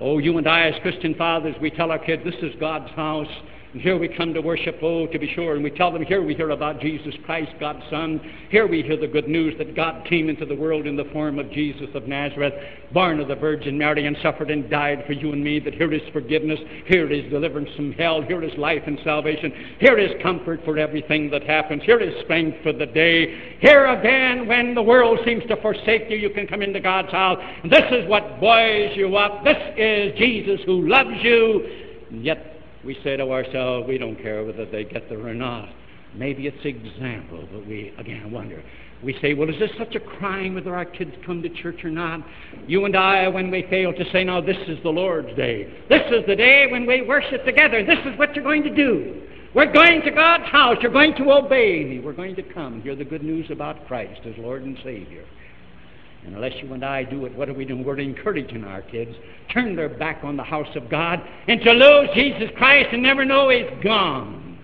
Oh, 0.00 0.18
you 0.18 0.36
and 0.38 0.48
I, 0.48 0.68
as 0.68 0.80
Christian 0.82 1.14
fathers, 1.14 1.54
we 1.60 1.70
tell 1.70 1.90
our 1.90 1.98
kids, 1.98 2.22
this 2.24 2.34
is 2.42 2.54
God's 2.58 2.90
house. 2.92 3.28
And 3.72 3.80
here 3.80 3.96
we 3.96 4.08
come 4.08 4.34
to 4.34 4.40
worship, 4.40 4.78
oh, 4.82 5.06
to 5.06 5.18
be 5.18 5.32
sure. 5.32 5.54
And 5.54 5.62
we 5.62 5.70
tell 5.70 5.92
them, 5.92 6.02
here 6.02 6.24
we 6.24 6.34
hear 6.34 6.50
about 6.50 6.80
Jesus 6.80 7.14
Christ, 7.24 7.52
God's 7.60 7.84
Son. 7.88 8.20
Here 8.50 8.66
we 8.66 8.82
hear 8.82 8.96
the 8.96 9.06
good 9.06 9.28
news 9.28 9.54
that 9.58 9.76
God 9.76 10.04
came 10.06 10.28
into 10.28 10.44
the 10.44 10.56
world 10.56 10.88
in 10.88 10.96
the 10.96 11.08
form 11.12 11.38
of 11.38 11.52
Jesus 11.52 11.86
of 11.94 12.08
Nazareth, 12.08 12.52
born 12.92 13.20
of 13.20 13.28
the 13.28 13.36
Virgin 13.36 13.78
Mary, 13.78 14.06
and 14.06 14.16
suffered 14.22 14.50
and 14.50 14.68
died 14.68 15.04
for 15.06 15.12
you 15.12 15.32
and 15.32 15.44
me. 15.44 15.60
That 15.60 15.74
here 15.74 15.92
is 15.92 16.02
forgiveness, 16.12 16.58
here 16.86 17.12
is 17.12 17.30
deliverance 17.30 17.70
from 17.76 17.92
hell, 17.92 18.22
here 18.22 18.42
is 18.42 18.50
life 18.58 18.82
and 18.86 18.98
salvation, 19.04 19.52
here 19.78 19.98
is 19.98 20.20
comfort 20.20 20.62
for 20.64 20.76
everything 20.76 21.30
that 21.30 21.44
happens, 21.44 21.84
here 21.84 22.00
is 22.00 22.12
strength 22.24 22.58
for 22.64 22.72
the 22.72 22.86
day. 22.86 23.56
Here 23.60 23.86
again, 23.86 24.48
when 24.48 24.74
the 24.74 24.82
world 24.82 25.20
seems 25.24 25.44
to 25.46 25.54
forsake 25.62 26.10
you, 26.10 26.16
you 26.16 26.30
can 26.30 26.48
come 26.48 26.62
into 26.62 26.80
God's 26.80 27.12
house. 27.12 27.38
And 27.62 27.70
this 27.70 27.84
is 27.92 28.08
what 28.08 28.40
buoys 28.40 28.96
you 28.96 29.14
up. 29.14 29.44
This 29.44 29.58
is 29.76 30.18
Jesus 30.18 30.58
who 30.66 30.88
loves 30.88 31.22
you. 31.22 31.86
And 32.10 32.24
yet 32.24 32.49
we 32.84 32.98
say 33.04 33.16
to 33.16 33.30
ourselves, 33.30 33.86
we 33.88 33.98
don't 33.98 34.16
care 34.16 34.44
whether 34.44 34.66
they 34.66 34.84
get 34.84 35.08
there 35.08 35.26
or 35.26 35.34
not. 35.34 35.68
Maybe 36.14 36.46
it's 36.46 36.64
example, 36.64 37.46
but 37.52 37.66
we 37.66 37.94
again 37.98 38.30
wonder. 38.30 38.62
We 39.02 39.16
say, 39.22 39.32
well, 39.32 39.48
is 39.48 39.58
this 39.58 39.70
such 39.78 39.94
a 39.94 40.00
crime 40.00 40.54
whether 40.54 40.74
our 40.74 40.84
kids 40.84 41.12
come 41.24 41.40
to 41.42 41.48
church 41.48 41.84
or 41.84 41.90
not? 41.90 42.20
You 42.66 42.84
and 42.84 42.94
I, 42.96 43.28
when 43.28 43.50
we 43.50 43.66
fail 43.70 43.94
to 43.94 44.12
say, 44.12 44.24
now 44.24 44.40
this 44.40 44.58
is 44.66 44.82
the 44.82 44.90
Lord's 44.90 45.34
day. 45.36 45.72
This 45.88 46.02
is 46.10 46.26
the 46.26 46.36
day 46.36 46.66
when 46.70 46.84
we 46.86 47.02
worship 47.02 47.44
together. 47.46 47.84
This 47.84 47.98
is 48.04 48.18
what 48.18 48.34
you're 48.34 48.44
going 48.44 48.62
to 48.64 48.74
do. 48.74 49.22
We're 49.54 49.72
going 49.72 50.02
to 50.02 50.10
God's 50.10 50.44
house. 50.44 50.76
You're 50.82 50.92
going 50.92 51.14
to 51.16 51.32
obey 51.32 51.84
me. 51.84 52.00
We're 52.00 52.12
going 52.12 52.36
to 52.36 52.42
come 52.42 52.82
hear 52.82 52.94
the 52.94 53.04
good 53.04 53.22
news 53.22 53.50
about 53.50 53.86
Christ 53.86 54.20
as 54.26 54.34
Lord 54.36 54.62
and 54.64 54.76
Savior. 54.84 55.24
And 56.24 56.34
unless 56.34 56.52
you 56.62 56.72
and 56.74 56.84
I 56.84 57.04
do 57.04 57.24
it, 57.24 57.34
what 57.34 57.48
are 57.48 57.54
we 57.54 57.64
doing? 57.64 57.84
We're 57.84 57.98
encouraging 57.98 58.64
our 58.64 58.82
kids 58.82 59.14
turn 59.52 59.74
their 59.74 59.88
back 59.88 60.22
on 60.22 60.36
the 60.36 60.42
house 60.42 60.68
of 60.76 60.88
God 60.90 61.20
and 61.48 61.60
to 61.62 61.72
lose 61.72 62.08
Jesus 62.14 62.50
Christ 62.56 62.88
and 62.92 63.02
never 63.02 63.24
know 63.24 63.48
He's 63.48 63.70
gone. 63.82 64.58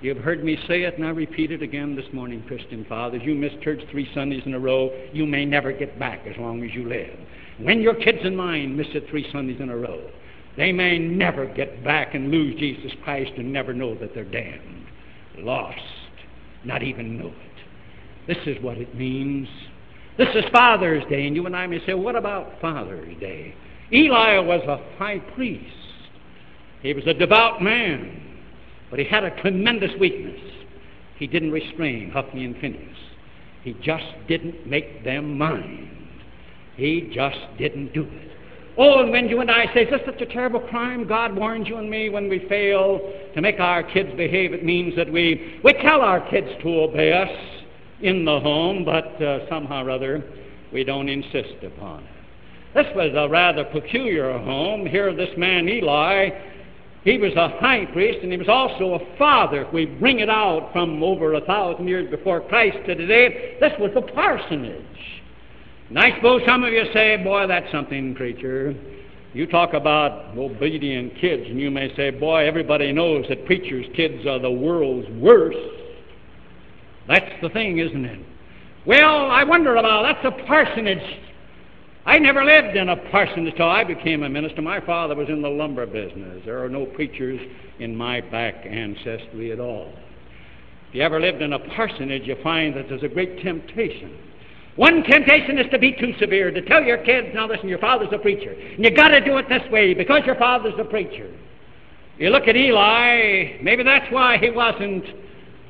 You've 0.00 0.18
heard 0.18 0.44
me 0.44 0.58
say 0.68 0.82
it, 0.82 0.98
and 0.98 1.06
I 1.06 1.10
repeat 1.10 1.50
it 1.50 1.62
again 1.62 1.96
this 1.96 2.04
morning, 2.12 2.42
Christian 2.46 2.84
fathers. 2.88 3.22
You 3.24 3.34
miss 3.34 3.52
church 3.62 3.80
three 3.90 4.08
Sundays 4.14 4.42
in 4.44 4.52
a 4.52 4.58
row, 4.58 4.90
you 5.12 5.24
may 5.24 5.46
never 5.46 5.72
get 5.72 5.98
back 5.98 6.26
as 6.26 6.36
long 6.36 6.62
as 6.62 6.74
you 6.74 6.86
live. 6.86 7.16
When 7.58 7.80
your 7.80 7.94
kids 7.94 8.18
and 8.22 8.36
mine 8.36 8.76
miss 8.76 8.88
it 8.94 9.08
three 9.08 9.26
Sundays 9.32 9.60
in 9.60 9.70
a 9.70 9.76
row, 9.76 10.10
they 10.56 10.72
may 10.72 10.98
never 10.98 11.46
get 11.46 11.82
back 11.82 12.14
and 12.14 12.30
lose 12.30 12.54
Jesus 12.58 12.92
Christ 13.02 13.32
and 13.38 13.52
never 13.52 13.72
know 13.72 13.94
that 13.94 14.14
they're 14.14 14.24
damned, 14.24 14.86
lost, 15.38 15.78
not 16.64 16.82
even 16.82 17.18
know 17.18 17.28
it. 17.28 18.26
This 18.26 18.46
is 18.46 18.62
what 18.62 18.76
it 18.78 18.94
means 18.94 19.48
this 20.16 20.28
is 20.34 20.44
Father's 20.52 21.04
Day, 21.10 21.26
and 21.26 21.34
you 21.34 21.46
and 21.46 21.56
I 21.56 21.66
may 21.66 21.84
say, 21.86 21.94
what 21.94 22.16
about 22.16 22.60
Father's 22.60 23.18
Day? 23.18 23.54
Eli 23.92 24.38
was 24.38 24.62
a 24.68 24.98
high 24.98 25.18
priest. 25.18 25.64
He 26.82 26.92
was 26.92 27.06
a 27.06 27.14
devout 27.14 27.62
man, 27.62 28.20
but 28.90 28.98
he 28.98 29.04
had 29.04 29.24
a 29.24 29.40
tremendous 29.40 29.90
weakness. 29.98 30.40
He 31.16 31.26
didn't 31.26 31.50
restrain 31.50 32.10
Hophni 32.10 32.44
and 32.44 32.54
Phinehas. 32.56 32.96
He 33.62 33.74
just 33.82 34.04
didn't 34.28 34.66
make 34.66 35.04
them 35.04 35.38
mind. 35.38 35.90
He 36.76 37.10
just 37.14 37.38
didn't 37.58 37.94
do 37.94 38.02
it. 38.02 38.30
Oh, 38.76 39.00
and 39.00 39.10
when 39.10 39.28
you 39.28 39.40
and 39.40 39.50
I 39.50 39.72
say, 39.72 39.82
is 39.82 39.90
this 39.90 40.00
such 40.04 40.20
a 40.20 40.26
terrible 40.26 40.60
crime? 40.60 41.06
God 41.06 41.34
warns 41.34 41.68
you 41.68 41.76
and 41.76 41.88
me 41.88 42.08
when 42.08 42.28
we 42.28 42.44
fail 42.48 43.00
to 43.34 43.40
make 43.40 43.60
our 43.60 43.82
kids 43.82 44.10
behave. 44.16 44.52
It 44.52 44.64
means 44.64 44.96
that 44.96 45.10
we, 45.10 45.60
we 45.62 45.72
tell 45.74 46.00
our 46.00 46.28
kids 46.28 46.48
to 46.62 46.68
obey 46.80 47.12
us 47.12 47.53
in 48.04 48.24
the 48.24 48.38
home, 48.38 48.84
but 48.84 49.20
uh, 49.20 49.48
somehow 49.48 49.84
or 49.84 49.90
other 49.90 50.22
we 50.72 50.84
don't 50.84 51.08
insist 51.08 51.64
upon 51.64 52.02
it. 52.02 52.10
This 52.74 52.86
was 52.94 53.12
a 53.16 53.28
rather 53.28 53.64
peculiar 53.64 54.36
home. 54.38 54.84
Here, 54.84 55.14
this 55.14 55.30
man 55.38 55.68
Eli, 55.68 56.30
he 57.04 57.16
was 57.16 57.32
a 57.36 57.48
high 57.60 57.86
priest 57.86 58.18
and 58.22 58.30
he 58.30 58.36
was 58.36 58.48
also 58.48 58.94
a 58.94 59.16
father. 59.16 59.62
If 59.62 59.72
we 59.72 59.86
bring 59.86 60.20
it 60.20 60.28
out 60.28 60.70
from 60.72 61.02
over 61.02 61.34
a 61.34 61.40
thousand 61.40 61.88
years 61.88 62.10
before 62.10 62.40
Christ 62.40 62.76
to 62.86 62.94
today, 62.94 63.56
this 63.60 63.72
was 63.78 63.92
a 63.96 64.02
parsonage. 64.02 64.82
And 65.88 65.98
I 65.98 66.14
suppose 66.16 66.42
some 66.46 66.62
of 66.64 66.72
you 66.72 66.84
say, 66.92 67.16
Boy, 67.22 67.46
that's 67.46 67.70
something, 67.72 68.14
preacher. 68.14 68.74
You 69.32 69.46
talk 69.46 69.72
about 69.72 70.36
obedient 70.36 71.16
kids, 71.20 71.44
and 71.48 71.58
you 71.60 71.70
may 71.70 71.94
say, 71.96 72.10
Boy, 72.10 72.46
everybody 72.46 72.92
knows 72.92 73.24
that 73.28 73.46
preachers' 73.46 73.86
kids 73.94 74.26
are 74.26 74.38
the 74.38 74.50
world's 74.50 75.08
worst. 75.20 75.83
That's 77.08 77.30
the 77.42 77.48
thing, 77.50 77.78
isn't 77.78 78.04
it? 78.04 78.20
Well, 78.86 79.30
I 79.30 79.44
wonder 79.44 79.76
about 79.76 80.02
that's 80.02 80.24
a 80.24 80.46
parsonage. 80.46 81.20
I 82.06 82.18
never 82.18 82.44
lived 82.44 82.76
in 82.76 82.90
a 82.90 82.96
parsonage 83.10 83.56
till 83.56 83.68
I 83.68 83.82
became 83.82 84.22
a 84.24 84.28
minister. 84.28 84.60
My 84.60 84.80
father 84.80 85.14
was 85.14 85.28
in 85.30 85.40
the 85.40 85.48
lumber 85.48 85.86
business. 85.86 86.42
There 86.44 86.62
are 86.62 86.68
no 86.68 86.84
preachers 86.84 87.40
in 87.78 87.96
my 87.96 88.20
back 88.20 88.66
ancestry 88.66 89.52
at 89.52 89.60
all. 89.60 89.90
If 90.90 90.96
you 90.96 91.02
ever 91.02 91.18
lived 91.18 91.40
in 91.40 91.54
a 91.54 91.58
parsonage, 91.58 92.26
you 92.26 92.36
find 92.42 92.76
that 92.76 92.88
there's 92.88 93.02
a 93.02 93.08
great 93.08 93.42
temptation. 93.42 94.18
One 94.76 95.02
temptation 95.04 95.58
is 95.58 95.66
to 95.70 95.78
be 95.78 95.92
too 95.92 96.12
severe, 96.18 96.50
to 96.50 96.60
tell 96.62 96.82
your 96.82 96.98
kids, 96.98 97.28
now 97.32 97.46
listen, 97.46 97.68
your 97.68 97.78
father's 97.78 98.08
a 98.12 98.18
preacher, 98.18 98.50
and 98.50 98.84
you 98.84 98.90
got 98.90 99.08
to 99.08 99.24
do 99.24 99.38
it 99.38 99.48
this 99.48 99.62
way 99.70 99.94
because 99.94 100.22
your 100.26 100.34
father's 100.34 100.74
a 100.78 100.84
preacher. 100.84 101.30
You 102.18 102.30
look 102.30 102.48
at 102.48 102.56
Eli, 102.56 103.58
maybe 103.62 103.82
that's 103.82 104.12
why 104.12 104.36
he 104.38 104.50
wasn't 104.50 105.04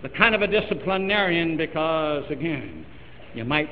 the 0.04 0.10
kind 0.10 0.34
of 0.34 0.42
a 0.42 0.46
disciplinarian 0.46 1.56
because, 1.56 2.24
again, 2.30 2.84
you 3.34 3.42
might 3.42 3.70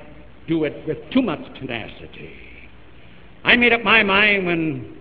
do 0.48 0.64
it 0.64 0.86
with 0.88 0.96
too 1.10 1.20
much 1.20 1.40
tenacity. 1.60 2.32
I 3.44 3.54
made 3.54 3.74
up 3.74 3.82
my 3.82 4.02
mind 4.02 4.46
when 4.46 4.96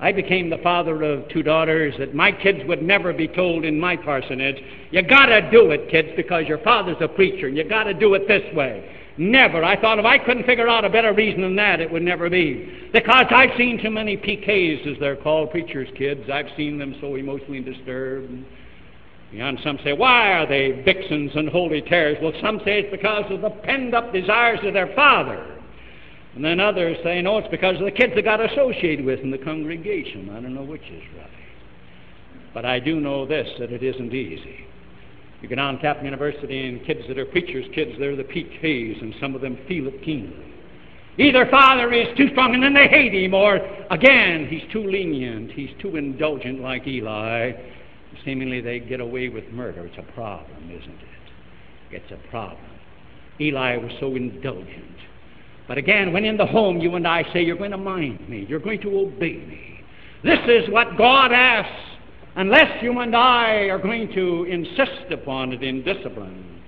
I 0.00 0.10
became 0.10 0.50
the 0.50 0.58
father 0.58 1.00
of 1.04 1.28
two 1.28 1.44
daughters 1.44 1.94
that 2.00 2.16
my 2.16 2.32
kids 2.32 2.58
would 2.66 2.82
never 2.82 3.12
be 3.12 3.28
told 3.28 3.64
in 3.64 3.78
my 3.78 3.96
parsonage, 3.96 4.60
you 4.90 5.02
gotta 5.02 5.48
do 5.52 5.70
it, 5.70 5.88
kids, 5.88 6.08
because 6.16 6.48
your 6.48 6.58
father's 6.58 6.96
a 7.00 7.06
preacher, 7.06 7.46
and 7.46 7.56
you 7.56 7.62
gotta 7.62 7.94
do 7.94 8.14
it 8.14 8.26
this 8.26 8.42
way. 8.52 8.84
Never. 9.16 9.62
I 9.62 9.80
thought 9.80 10.00
if 10.00 10.04
I 10.04 10.18
couldn't 10.18 10.46
figure 10.46 10.66
out 10.66 10.84
a 10.84 10.90
better 10.90 11.12
reason 11.12 11.42
than 11.42 11.54
that, 11.56 11.80
it 11.80 11.92
would 11.92 12.02
never 12.02 12.28
be. 12.28 12.88
Because 12.92 13.26
I've 13.30 13.56
seen 13.56 13.80
too 13.80 13.90
many 13.90 14.16
PKs, 14.16 14.90
as 14.90 14.98
they're 14.98 15.14
called, 15.14 15.52
preachers' 15.52 15.90
kids. 15.96 16.28
I've 16.28 16.48
seen 16.56 16.76
them 16.76 16.96
so 17.00 17.14
emotionally 17.14 17.60
disturbed 17.60 18.44
and 19.34 19.58
some 19.64 19.78
say, 19.82 19.92
why 19.92 20.32
are 20.32 20.46
they 20.46 20.82
vixens 20.84 21.32
and 21.34 21.48
holy 21.48 21.80
terrors? 21.82 22.18
Well, 22.20 22.32
some 22.42 22.58
say 22.64 22.80
it's 22.80 22.90
because 22.90 23.24
of 23.30 23.40
the 23.40 23.50
penned 23.50 23.94
up 23.94 24.12
desires 24.12 24.60
of 24.62 24.74
their 24.74 24.94
father. 24.94 25.58
And 26.34 26.44
then 26.44 26.60
others 26.60 26.96
say, 27.02 27.20
no, 27.22 27.38
it's 27.38 27.48
because 27.48 27.76
of 27.76 27.84
the 27.84 27.90
kids 27.90 28.12
they 28.14 28.22
got 28.22 28.40
associated 28.40 29.04
with 29.04 29.20
in 29.20 29.30
the 29.30 29.38
congregation. 29.38 30.30
I 30.30 30.40
don't 30.40 30.54
know 30.54 30.62
which 30.62 30.82
is 30.82 31.02
right. 31.16 31.28
But 32.54 32.64
I 32.64 32.78
do 32.78 33.00
know 33.00 33.26
this, 33.26 33.48
that 33.58 33.72
it 33.72 33.82
isn't 33.82 34.12
easy. 34.12 34.66
You 35.40 35.48
go 35.48 35.56
down 35.56 35.78
to 35.78 36.00
University 36.04 36.68
and 36.68 36.84
kids 36.84 37.00
that 37.08 37.18
are 37.18 37.26
preachers' 37.26 37.66
kids, 37.74 37.92
they're 37.98 38.16
the 38.16 38.24
PKs, 38.24 39.02
and 39.02 39.14
some 39.20 39.34
of 39.34 39.40
them 39.40 39.58
feel 39.66 39.88
it 39.88 40.02
keenly. 40.04 40.52
Either 41.18 41.46
father 41.50 41.92
is 41.92 42.08
too 42.16 42.28
strong 42.30 42.54
and 42.54 42.62
then 42.62 42.72
they 42.72 42.88
hate 42.88 43.12
him, 43.12 43.34
or 43.34 43.56
again, 43.90 44.46
he's 44.46 44.62
too 44.72 44.82
lenient, 44.88 45.50
he's 45.50 45.70
too 45.80 45.96
indulgent 45.96 46.60
like 46.60 46.86
Eli. 46.86 47.52
Seemingly 48.24 48.60
they 48.60 48.78
get 48.78 49.00
away 49.00 49.28
with 49.28 49.48
murder. 49.50 49.86
It's 49.86 49.98
a 49.98 50.12
problem, 50.12 50.70
isn't 50.70 50.90
it? 50.90 51.92
It's 51.92 52.12
a 52.12 52.28
problem. 52.30 52.60
Eli 53.40 53.76
was 53.76 53.92
so 54.00 54.14
indulgent. 54.14 54.96
But 55.68 55.78
again, 55.78 56.12
when 56.12 56.24
in 56.24 56.36
the 56.36 56.46
home 56.46 56.78
you 56.78 56.94
and 56.96 57.06
I 57.06 57.24
say, 57.32 57.42
You're 57.42 57.56
going 57.56 57.70
to 57.70 57.78
mind 57.78 58.28
me, 58.28 58.46
you're 58.48 58.60
going 58.60 58.80
to 58.82 58.98
obey 58.98 59.36
me. 59.36 59.80
This 60.22 60.38
is 60.46 60.70
what 60.70 60.96
God 60.96 61.32
asks, 61.32 61.98
unless 62.36 62.82
you 62.82 62.98
and 63.00 63.16
I 63.16 63.68
are 63.70 63.78
going 63.78 64.12
to 64.12 64.44
insist 64.44 65.10
upon 65.10 65.52
it 65.52 65.62
in 65.62 65.82
discipline. 65.82 66.62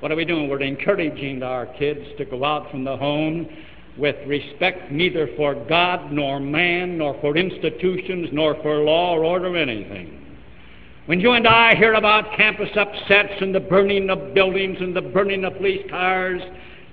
What 0.00 0.12
are 0.12 0.16
we 0.16 0.24
doing? 0.24 0.48
We're 0.48 0.60
encouraging 0.62 1.42
our 1.42 1.66
kids 1.66 2.06
to 2.18 2.24
go 2.24 2.44
out 2.44 2.70
from 2.70 2.84
the 2.84 2.96
home 2.96 3.48
with 3.96 4.16
respect 4.28 4.92
neither 4.92 5.28
for 5.36 5.54
God 5.68 6.12
nor 6.12 6.38
man, 6.38 6.98
nor 6.98 7.18
for 7.20 7.36
institutions, 7.36 8.28
nor 8.32 8.54
for 8.62 8.76
law 8.84 9.14
or 9.14 9.24
order 9.24 9.48
or 9.48 9.56
anything. 9.56 10.17
When 11.08 11.20
you 11.20 11.32
and 11.32 11.48
I 11.48 11.74
hear 11.74 11.94
about 11.94 12.36
campus 12.36 12.68
upsets 12.76 13.32
and 13.40 13.54
the 13.54 13.60
burning 13.60 14.10
of 14.10 14.34
buildings 14.34 14.76
and 14.78 14.94
the 14.94 15.00
burning 15.00 15.42
of 15.46 15.56
police 15.56 15.88
cars, 15.88 16.42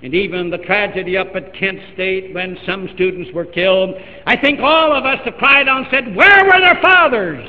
and 0.02 0.14
even 0.14 0.48
the 0.48 0.56
tragedy 0.56 1.18
up 1.18 1.36
at 1.36 1.52
Kent 1.52 1.78
State 1.92 2.32
when 2.34 2.56
some 2.64 2.88
students 2.94 3.30
were 3.34 3.44
killed, 3.44 3.94
I 4.24 4.34
think 4.38 4.60
all 4.60 4.96
of 4.96 5.04
us 5.04 5.18
have 5.26 5.34
cried 5.34 5.68
out 5.68 5.80
and 5.80 5.86
said, 5.90 6.16
Where 6.16 6.46
were 6.46 6.58
their 6.58 6.80
fathers? 6.80 7.46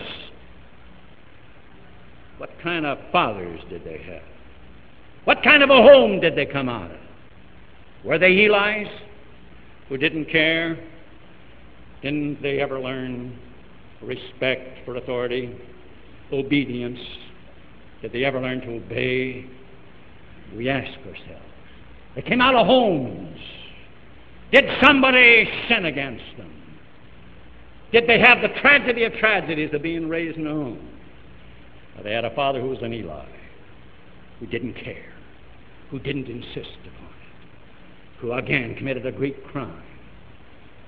What 2.38 2.50
kind 2.62 2.86
of 2.86 2.98
fathers 3.14 3.62
did 3.70 3.86
they 3.86 4.00
have? 4.00 4.24
What 5.24 5.42
kind 5.44 5.64
of 5.64 5.70
a 5.70 5.82
home 5.82 6.20
did 6.20 6.36
they 6.36 6.46
come 6.46 6.68
out 6.68 6.92
of? 6.92 7.00
Were 8.04 8.20
they 8.20 8.46
Eli's? 8.46 8.90
who 9.88 9.98
didn't 9.98 10.26
care? 10.26 10.78
Didn't 12.02 12.42
they 12.42 12.60
ever 12.60 12.78
learn 12.78 13.40
respect 14.02 14.84
for 14.84 14.98
authority, 14.98 15.58
obedience? 16.32 17.00
Did 18.02 18.14
they 18.14 18.24
ever 18.26 18.40
learn 18.40 18.62
to 18.62 18.76
obey? 18.76 19.46
We 20.56 20.70
ask 20.70 20.98
ourselves. 21.00 21.46
They 22.16 22.22
came 22.22 22.42
out 22.42 22.56
of 22.56 22.66
homes. 22.66 23.40
Did 24.52 24.66
somebody 24.82 25.50
sin 25.68 25.86
against 25.86 26.24
them? 26.38 26.52
Did 27.92 28.08
they 28.08 28.20
have 28.20 28.42
the 28.42 28.50
tragedy 28.60 29.04
of 29.04 29.14
tragedies 29.14 29.74
of 29.74 29.82
being 29.82 30.08
raised 30.10 30.38
in 30.38 30.48
a 30.48 30.52
home? 30.52 30.90
Or 31.98 32.04
they 32.04 32.14
had 32.14 32.26
a 32.26 32.34
father 32.36 32.62
who 32.62 32.70
was 32.70 32.80
an 32.82 32.94
Eli, 32.94 33.26
who 34.40 34.48
didn't 34.48 34.74
care, 34.74 35.14
who 35.90 36.00
didn't 36.00 36.28
insist 36.28 36.78
upon 36.82 37.08
it, 37.08 38.20
who 38.20 38.34
again 38.34 38.76
committed 38.76 39.06
a 39.06 39.12
great 39.12 39.44
crime 39.48 39.84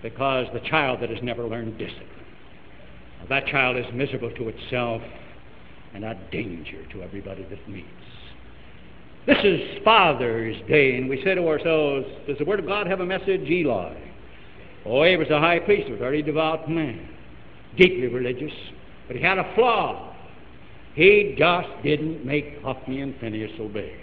because 0.01 0.47
the 0.53 0.61
child 0.61 1.01
that 1.01 1.09
has 1.09 1.21
never 1.21 1.45
learned 1.45 1.77
discipline, 1.77 2.07
that 3.27 3.45
child 3.47 3.77
is 3.77 3.85
miserable 3.93 4.31
to 4.31 4.49
itself 4.49 5.01
and 5.93 6.05
a 6.05 6.15
danger 6.31 6.85
to 6.91 7.03
everybody 7.03 7.43
that 7.43 7.69
meets. 7.69 7.87
This 9.25 9.37
is 9.43 9.83
Father's 9.83 10.55
Day, 10.67 10.97
and 10.97 11.09
we 11.09 11.21
say 11.23 11.35
to 11.35 11.47
ourselves, 11.47 12.07
Does 12.27 12.37
the 12.37 12.45
Word 12.45 12.59
of 12.59 12.65
God 12.65 12.87
have 12.87 12.99
a 12.99 13.05
message? 13.05 13.41
Eli. 13.49 13.95
Oh, 14.85 15.03
he 15.03 15.17
was 15.17 15.29
a 15.29 15.39
high 15.39 15.59
priest, 15.59 15.89
a 15.89 15.97
very 15.97 16.21
devout 16.21 16.69
man, 16.69 17.07
deeply 17.77 18.07
religious, 18.07 18.53
but 19.07 19.15
he 19.15 19.21
had 19.21 19.37
a 19.37 19.53
flaw. 19.55 20.15
He 20.95 21.35
just 21.37 21.67
didn't 21.83 22.25
make 22.25 22.61
Hophni 22.61 23.01
and 23.01 23.15
Phinehas 23.19 23.51
obey. 23.59 23.95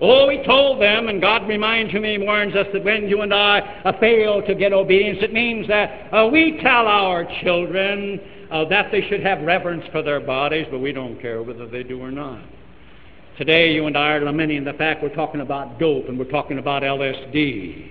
Oh, 0.00 0.28
he 0.28 0.42
told 0.44 0.82
them, 0.82 1.08
and 1.08 1.20
God 1.20 1.46
reminds 1.46 1.92
him, 1.92 2.02
he 2.02 2.18
warns 2.18 2.56
us 2.56 2.66
that 2.72 2.82
when 2.82 3.08
you 3.08 3.20
and 3.22 3.32
I 3.32 3.60
uh, 3.84 3.98
fail 4.00 4.42
to 4.42 4.54
get 4.54 4.72
obedience, 4.72 5.20
it 5.22 5.32
means 5.32 5.68
that 5.68 6.12
uh, 6.12 6.26
we 6.26 6.58
tell 6.60 6.88
our 6.88 7.24
children 7.44 8.20
uh, 8.52 8.68
that 8.68 8.92
they 8.92 9.00
should 9.08 9.22
have 9.22 9.40
reverence 9.40 9.84
for 9.90 10.02
their 10.02 10.20
bodies, 10.20 10.66
but 10.70 10.78
we 10.78 10.92
don't 10.92 11.20
care 11.20 11.42
whether 11.42 11.66
they 11.66 11.82
do 11.82 12.00
or 12.00 12.10
not. 12.10 12.44
Today, 13.38 13.72
you 13.72 13.86
and 13.86 13.96
I 13.96 14.12
are 14.12 14.24
lamenting 14.24 14.62
the 14.62 14.74
fact 14.74 15.02
we're 15.02 15.14
talking 15.14 15.40
about 15.40 15.78
dope 15.78 16.06
and 16.08 16.18
we're 16.18 16.30
talking 16.30 16.58
about 16.58 16.82
LSD. 16.82 17.90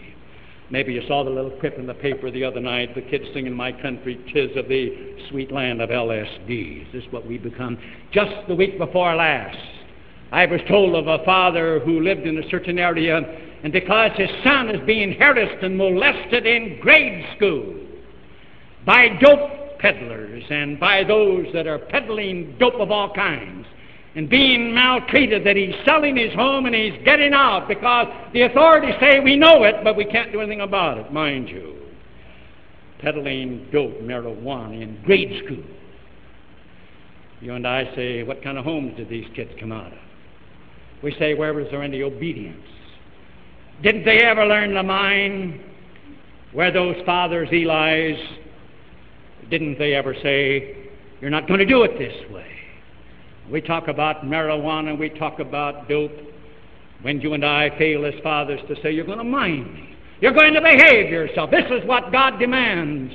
Maybe 0.70 0.94
you 0.94 1.01
saw 1.08 1.24
the 1.24 1.32
little 1.32 1.50
clip 1.60 1.80
in 1.80 1.88
the 1.88 1.96
paper 1.96 2.30
the 2.30 2.43
other 2.43 2.60
night, 2.60 2.93
the 2.93 3.02
kids 3.02 3.26
singing 3.34 3.54
My 3.54 3.71
Country, 3.71 4.24
Tis 4.32 4.56
of 4.56 4.69
the 4.69 5.15
Sweet 5.30 5.52
Land 5.52 5.82
of 5.82 5.89
LSD. 5.89 6.88
Is 6.88 6.93
this 6.93 7.12
what 7.12 7.26
we 7.26 7.39
become? 7.39 7.78
Just 8.12 8.32
the 8.47 8.56
week 8.56 8.78
before 8.78 9.15
last, 9.15 9.58
I 10.32 10.45
was 10.45 10.62
told 10.69 10.95
of 10.95 11.08
a 11.08 11.26
father 11.26 11.80
who 11.80 12.02
lived 12.02 12.28
in 12.28 12.38
a 12.38 12.50
certain 12.50 12.78
area, 12.78 13.17
and 13.63 13.74
because 13.74 14.12
his 14.15 14.30
son 14.43 14.69
is 14.69 14.80
being 14.86 15.13
harassed 15.13 15.63
and 15.63 15.76
molested 15.76 16.45
in 16.45 16.80
grade 16.80 17.26
school 17.36 17.76
by 18.86 19.10
dope 19.19 19.61
peddlers 19.82 20.44
and 20.50 20.80
by 20.80 21.04
those 21.04 21.48
that 21.54 21.67
are 21.67 21.80
peddling 21.80 22.56
dope 22.60 22.76
of 22.76 22.91
all 22.91 23.13
kinds, 23.13 23.65
and 24.15 24.30
being 24.30 24.74
maltreated, 24.74 25.46
that 25.46 25.56
he's 25.56 25.74
selling 25.86 26.17
his 26.17 26.34
home 26.34 26.65
and 26.65 26.76
he's 26.76 27.02
getting 27.06 27.34
out 27.34 27.67
because 27.67 28.08
the 28.34 28.41
authorities 28.41 28.96
say 29.00 29.22
we 29.22 29.38
know 29.38 29.63
it, 29.63 29.76
but 29.84 29.96
we 29.96 30.04
can't 30.04 30.34
do 30.34 30.41
anything 30.41 30.62
about 30.62 30.98
it, 30.98 31.13
mind 31.13 31.48
you. 31.48 31.78
Peddling 33.00 33.67
dope, 33.72 34.02
marijuana 34.02 34.82
in 34.82 35.02
grade 35.04 35.44
school. 35.46 35.63
You 37.39 37.54
and 37.54 37.65
I 37.65 37.96
say, 37.96 38.24
what 38.24 38.44
kind 38.44 38.58
of 38.58 38.65
homes 38.65 38.98
did 38.98 39.10
these 39.10 39.26
kids 39.34 39.52
come 39.60 39.72
out 39.72 39.94
of? 39.94 40.00
We 41.02 41.15
say, 41.17 41.34
where 41.34 41.54
was 41.54 41.65
there 41.72 41.82
any 41.82 42.04
obedience? 42.04 42.67
Didn't 43.82 44.06
they 44.06 44.20
ever 44.20 44.46
learn 44.46 44.76
the 44.76 44.84
mind? 44.84 45.60
Where 46.52 46.72
those 46.72 46.98
fathers, 47.06 47.48
Eli's, 47.52 48.20
didn't 49.51 49.77
they 49.77 49.93
ever 49.93 50.15
say, 50.23 50.89
You're 51.21 51.29
not 51.29 51.47
going 51.47 51.59
to 51.59 51.65
do 51.65 51.83
it 51.83 51.99
this 51.99 52.31
way? 52.31 52.47
We 53.51 53.61
talk 53.61 53.87
about 53.87 54.23
marijuana, 54.23 54.97
we 54.97 55.09
talk 55.09 55.39
about 55.39 55.87
dope. 55.87 56.11
When 57.03 57.19
you 57.19 57.33
and 57.33 57.45
I 57.45 57.75
fail 57.77 58.05
as 58.05 58.13
fathers 58.23 58.59
to 58.67 58.75
say, 58.81 58.91
You're 58.91 59.05
going 59.05 59.19
to 59.19 59.23
mind 59.23 59.73
me, 59.73 59.95
you're 60.21 60.33
going 60.33 60.53
to 60.53 60.61
behave 60.61 61.11
yourself, 61.11 61.51
this 61.51 61.65
is 61.69 61.87
what 61.87 62.11
God 62.11 62.39
demands. 62.39 63.13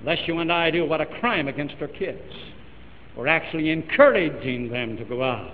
Unless 0.00 0.18
you 0.26 0.38
and 0.38 0.52
I 0.52 0.70
do, 0.70 0.84
what 0.86 1.00
a 1.00 1.06
crime 1.06 1.48
against 1.48 1.74
our 1.80 1.88
kids. 1.88 2.20
We're 3.16 3.28
actually 3.28 3.70
encouraging 3.70 4.70
them 4.70 4.96
to 4.98 5.04
go 5.04 5.22
out 5.22 5.50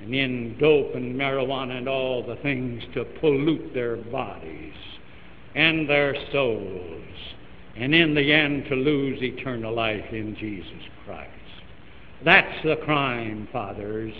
and 0.00 0.14
in 0.14 0.56
dope 0.58 0.94
and 0.94 1.16
marijuana 1.16 1.78
and 1.78 1.88
all 1.88 2.24
the 2.24 2.36
things 2.36 2.82
to 2.94 3.04
pollute 3.20 3.72
their 3.72 3.96
bodies 3.96 4.74
and 5.54 5.88
their 5.88 6.14
souls, 6.32 7.02
and 7.78 7.94
in 7.94 8.14
the 8.14 8.32
end 8.32 8.64
to 8.68 8.74
lose 8.74 9.22
eternal 9.22 9.74
life 9.74 10.04
in 10.12 10.36
Jesus 10.36 10.82
Christ. 11.04 11.30
That's 12.24 12.62
the 12.64 12.76
crime, 12.76 13.48
fathers. 13.52 14.14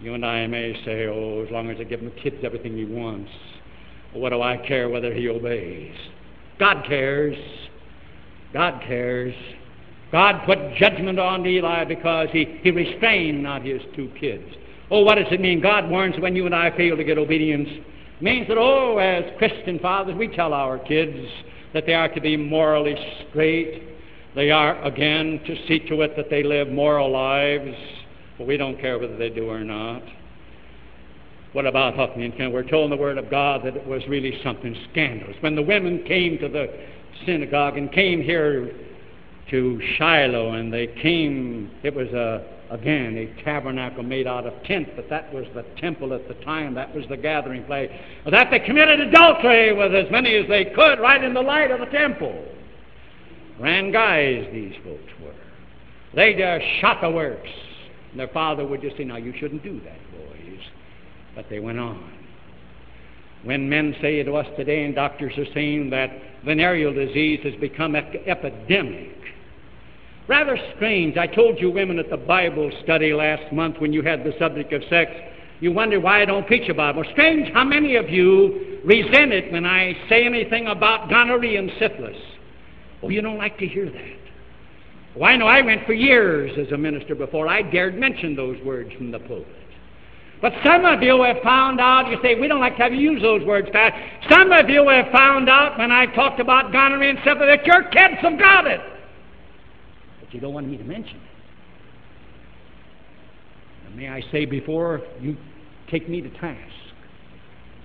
You 0.00 0.14
and 0.14 0.24
I 0.24 0.46
may 0.46 0.74
say, 0.84 1.06
oh, 1.06 1.44
as 1.44 1.50
long 1.50 1.70
as 1.70 1.78
I 1.80 1.84
give 1.84 2.02
my 2.02 2.10
kids 2.10 2.36
everything 2.44 2.76
he 2.76 2.84
wants, 2.84 3.30
what 4.12 4.30
do 4.30 4.40
I 4.40 4.56
care 4.56 4.88
whether 4.88 5.12
he 5.12 5.28
obeys? 5.28 5.94
God 6.58 6.84
cares. 6.86 7.36
God 8.52 8.80
cares. 8.86 9.34
God 10.12 10.46
put 10.46 10.58
judgment 10.76 11.18
on 11.18 11.44
Eli 11.44 11.84
because 11.84 12.28
he, 12.32 12.60
he 12.62 12.70
restrained 12.70 13.42
not 13.42 13.64
his 13.64 13.82
two 13.94 14.10
kids. 14.18 14.44
Oh, 14.90 15.02
what 15.02 15.16
does 15.16 15.26
it 15.30 15.40
mean? 15.40 15.60
God 15.60 15.90
warns 15.90 16.18
when 16.18 16.34
you 16.34 16.46
and 16.46 16.54
I 16.54 16.74
fail 16.76 16.96
to 16.96 17.04
get 17.04 17.18
obedience. 17.18 17.68
It 17.68 18.22
means 18.22 18.48
that, 18.48 18.56
oh, 18.56 18.98
as 18.98 19.24
Christian 19.36 19.78
fathers, 19.80 20.16
we 20.16 20.28
tell 20.28 20.54
our 20.54 20.78
kids 20.78 21.18
that 21.74 21.86
they 21.86 21.94
are 21.94 22.08
to 22.14 22.20
be 22.20 22.36
morally 22.36 22.96
straight. 23.28 23.82
They 24.34 24.50
are, 24.50 24.82
again, 24.84 25.40
to 25.46 25.66
see 25.66 25.80
to 25.88 26.02
it 26.02 26.16
that 26.16 26.30
they 26.30 26.42
live 26.42 26.68
moral 26.68 27.10
lives. 27.10 27.76
But 28.36 28.46
we 28.46 28.56
don't 28.56 28.80
care 28.80 28.98
whether 28.98 29.16
they 29.16 29.30
do 29.30 29.48
or 29.48 29.64
not. 29.64 30.02
What 31.52 31.66
about 31.66 31.94
Hophni 31.94 32.26
and 32.26 32.34
Phinehas? 32.34 32.52
We're 32.52 32.68
told 32.68 32.90
in 32.92 32.96
the 32.96 33.02
Word 33.02 33.18
of 33.18 33.30
God 33.30 33.64
that 33.64 33.74
it 33.74 33.86
was 33.86 34.02
really 34.06 34.38
something 34.44 34.76
scandalous. 34.90 35.36
When 35.40 35.54
the 35.56 35.62
women 35.62 36.04
came 36.04 36.38
to 36.38 36.48
the 36.48 36.68
synagogue 37.24 37.78
and 37.78 37.90
came 37.90 38.22
here 38.22 38.70
to 39.50 39.80
Shiloh, 39.96 40.52
and 40.52 40.72
they 40.72 40.86
came, 40.86 41.70
it 41.82 41.94
was 41.94 42.08
a, 42.08 42.44
again 42.70 43.16
a 43.16 43.42
tabernacle 43.44 44.02
made 44.02 44.26
out 44.26 44.46
of 44.46 44.52
tent, 44.64 44.88
but 44.96 45.08
that 45.08 45.32
was 45.32 45.46
the 45.54 45.64
temple 45.80 46.12
at 46.12 46.28
the 46.28 46.34
time, 46.44 46.74
that 46.74 46.94
was 46.94 47.04
the 47.08 47.16
gathering 47.16 47.64
place. 47.64 47.90
That 48.30 48.50
they 48.50 48.60
committed 48.60 49.00
adultery 49.00 49.72
with 49.72 49.94
as 49.94 50.10
many 50.10 50.34
as 50.36 50.48
they 50.48 50.66
could 50.66 51.00
right 51.00 51.22
in 51.22 51.34
the 51.34 51.42
light 51.42 51.70
of 51.70 51.80
the 51.80 51.86
temple. 51.86 52.46
Ran 53.58 53.90
guys, 53.90 54.46
these 54.52 54.74
folks 54.84 55.12
were. 55.22 55.34
They 56.14 56.34
just 56.34 56.64
shot 56.80 57.00
the 57.00 57.10
works. 57.10 57.48
And 58.10 58.20
their 58.20 58.28
father 58.28 58.66
would 58.66 58.80
just 58.80 58.96
say, 58.96 59.04
Now 59.04 59.16
you 59.16 59.34
shouldn't 59.38 59.62
do 59.62 59.80
that, 59.80 59.98
boys. 60.12 60.60
But 61.34 61.46
they 61.50 61.60
went 61.60 61.78
on. 61.78 62.12
When 63.44 63.68
men 63.68 63.94
say 64.00 64.22
to 64.22 64.34
us 64.34 64.46
today, 64.56 64.84
and 64.84 64.94
doctors 64.94 65.36
are 65.38 65.52
saying 65.54 65.90
that 65.90 66.10
venereal 66.44 66.92
disease 66.92 67.40
has 67.44 67.54
become 67.60 67.94
ep- 67.94 68.26
epidemic, 68.26 69.17
Rather 70.28 70.58
strange. 70.76 71.16
I 71.16 71.26
told 71.26 71.58
you 71.58 71.70
women 71.70 71.98
at 71.98 72.10
the 72.10 72.18
Bible 72.18 72.70
study 72.84 73.14
last 73.14 73.50
month 73.50 73.76
when 73.78 73.94
you 73.94 74.02
had 74.02 74.24
the 74.24 74.34
subject 74.38 74.74
of 74.74 74.82
sex, 74.90 75.10
you 75.60 75.72
wonder 75.72 75.98
why 75.98 76.20
I 76.20 76.26
don't 76.26 76.46
preach 76.46 76.68
about 76.68 76.98
it. 76.98 77.06
Strange 77.12 77.50
how 77.54 77.64
many 77.64 77.96
of 77.96 78.10
you 78.10 78.78
resent 78.84 79.32
it 79.32 79.50
when 79.50 79.64
I 79.64 79.94
say 80.08 80.26
anything 80.26 80.66
about 80.66 81.08
gonorrhea 81.08 81.58
and 81.58 81.72
syphilis. 81.78 82.16
Oh, 83.02 83.08
you 83.08 83.22
don't 83.22 83.38
like 83.38 83.58
to 83.58 83.66
hear 83.66 83.86
that. 83.90 84.18
Well, 85.16 85.30
I 85.30 85.36
know 85.36 85.46
I 85.46 85.62
went 85.62 85.86
for 85.86 85.94
years 85.94 86.52
as 86.58 86.70
a 86.72 86.76
minister 86.76 87.14
before 87.14 87.48
I 87.48 87.62
dared 87.62 87.98
mention 87.98 88.36
those 88.36 88.62
words 88.62 88.92
from 88.92 89.10
the 89.10 89.18
pulpit. 89.18 89.46
But 90.42 90.52
some 90.62 90.84
of 90.84 91.02
you 91.02 91.22
have 91.22 91.42
found 91.42 91.80
out, 91.80 92.08
you 92.10 92.18
say, 92.22 92.38
we 92.38 92.46
don't 92.46 92.60
like 92.60 92.76
to 92.76 92.82
have 92.82 92.92
you 92.92 93.12
use 93.12 93.22
those 93.22 93.44
words, 93.44 93.68
Pat. 93.72 93.94
Some 94.30 94.52
of 94.52 94.68
you 94.68 94.86
have 94.88 95.10
found 95.10 95.48
out 95.48 95.78
when 95.78 95.90
I've 95.90 96.14
talked 96.14 96.38
about 96.38 96.70
gonorrhea 96.70 97.10
and 97.10 97.18
syphilis 97.24 97.56
that 97.56 97.66
your 97.66 97.82
kids 97.84 98.20
have 98.20 98.38
got 98.38 98.66
it. 98.66 98.80
But 100.28 100.34
you 100.34 100.40
don't 100.40 100.52
want 100.52 100.68
me 100.68 100.76
to 100.76 100.84
mention 100.84 101.16
it. 101.16 101.22
May 103.96 104.08
I 104.08 104.20
say 104.30 104.44
before 104.44 105.00
you 105.20 105.36
take 105.90 106.08
me 106.08 106.20
to 106.20 106.28
task, 106.38 106.72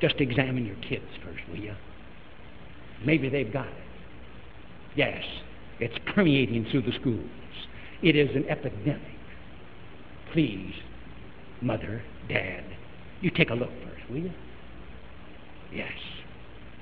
just 0.02 0.16
examine 0.20 0.66
your 0.66 0.76
kids 0.76 1.06
first, 1.24 1.40
will 1.50 1.58
you? 1.58 1.74
Maybe 3.06 3.30
they've 3.30 3.52
got 3.52 3.68
it. 3.68 3.74
Yes, 4.96 5.24
it's 5.80 5.96
permeating 6.14 6.68
through 6.70 6.82
the 6.82 6.92
schools. 7.00 7.30
It 8.02 8.18
is 8.18 8.36
an 8.36 8.46
epidemic. 8.50 9.02
Please, 10.34 10.74
mother, 11.62 12.04
dad, 12.28 12.66
you 13.22 13.32
take 13.32 13.50
a 13.50 13.56
look 13.56 13.72
first, 13.86 14.10
will 14.10 14.18
you? 14.18 14.32
Yes. 15.74 15.94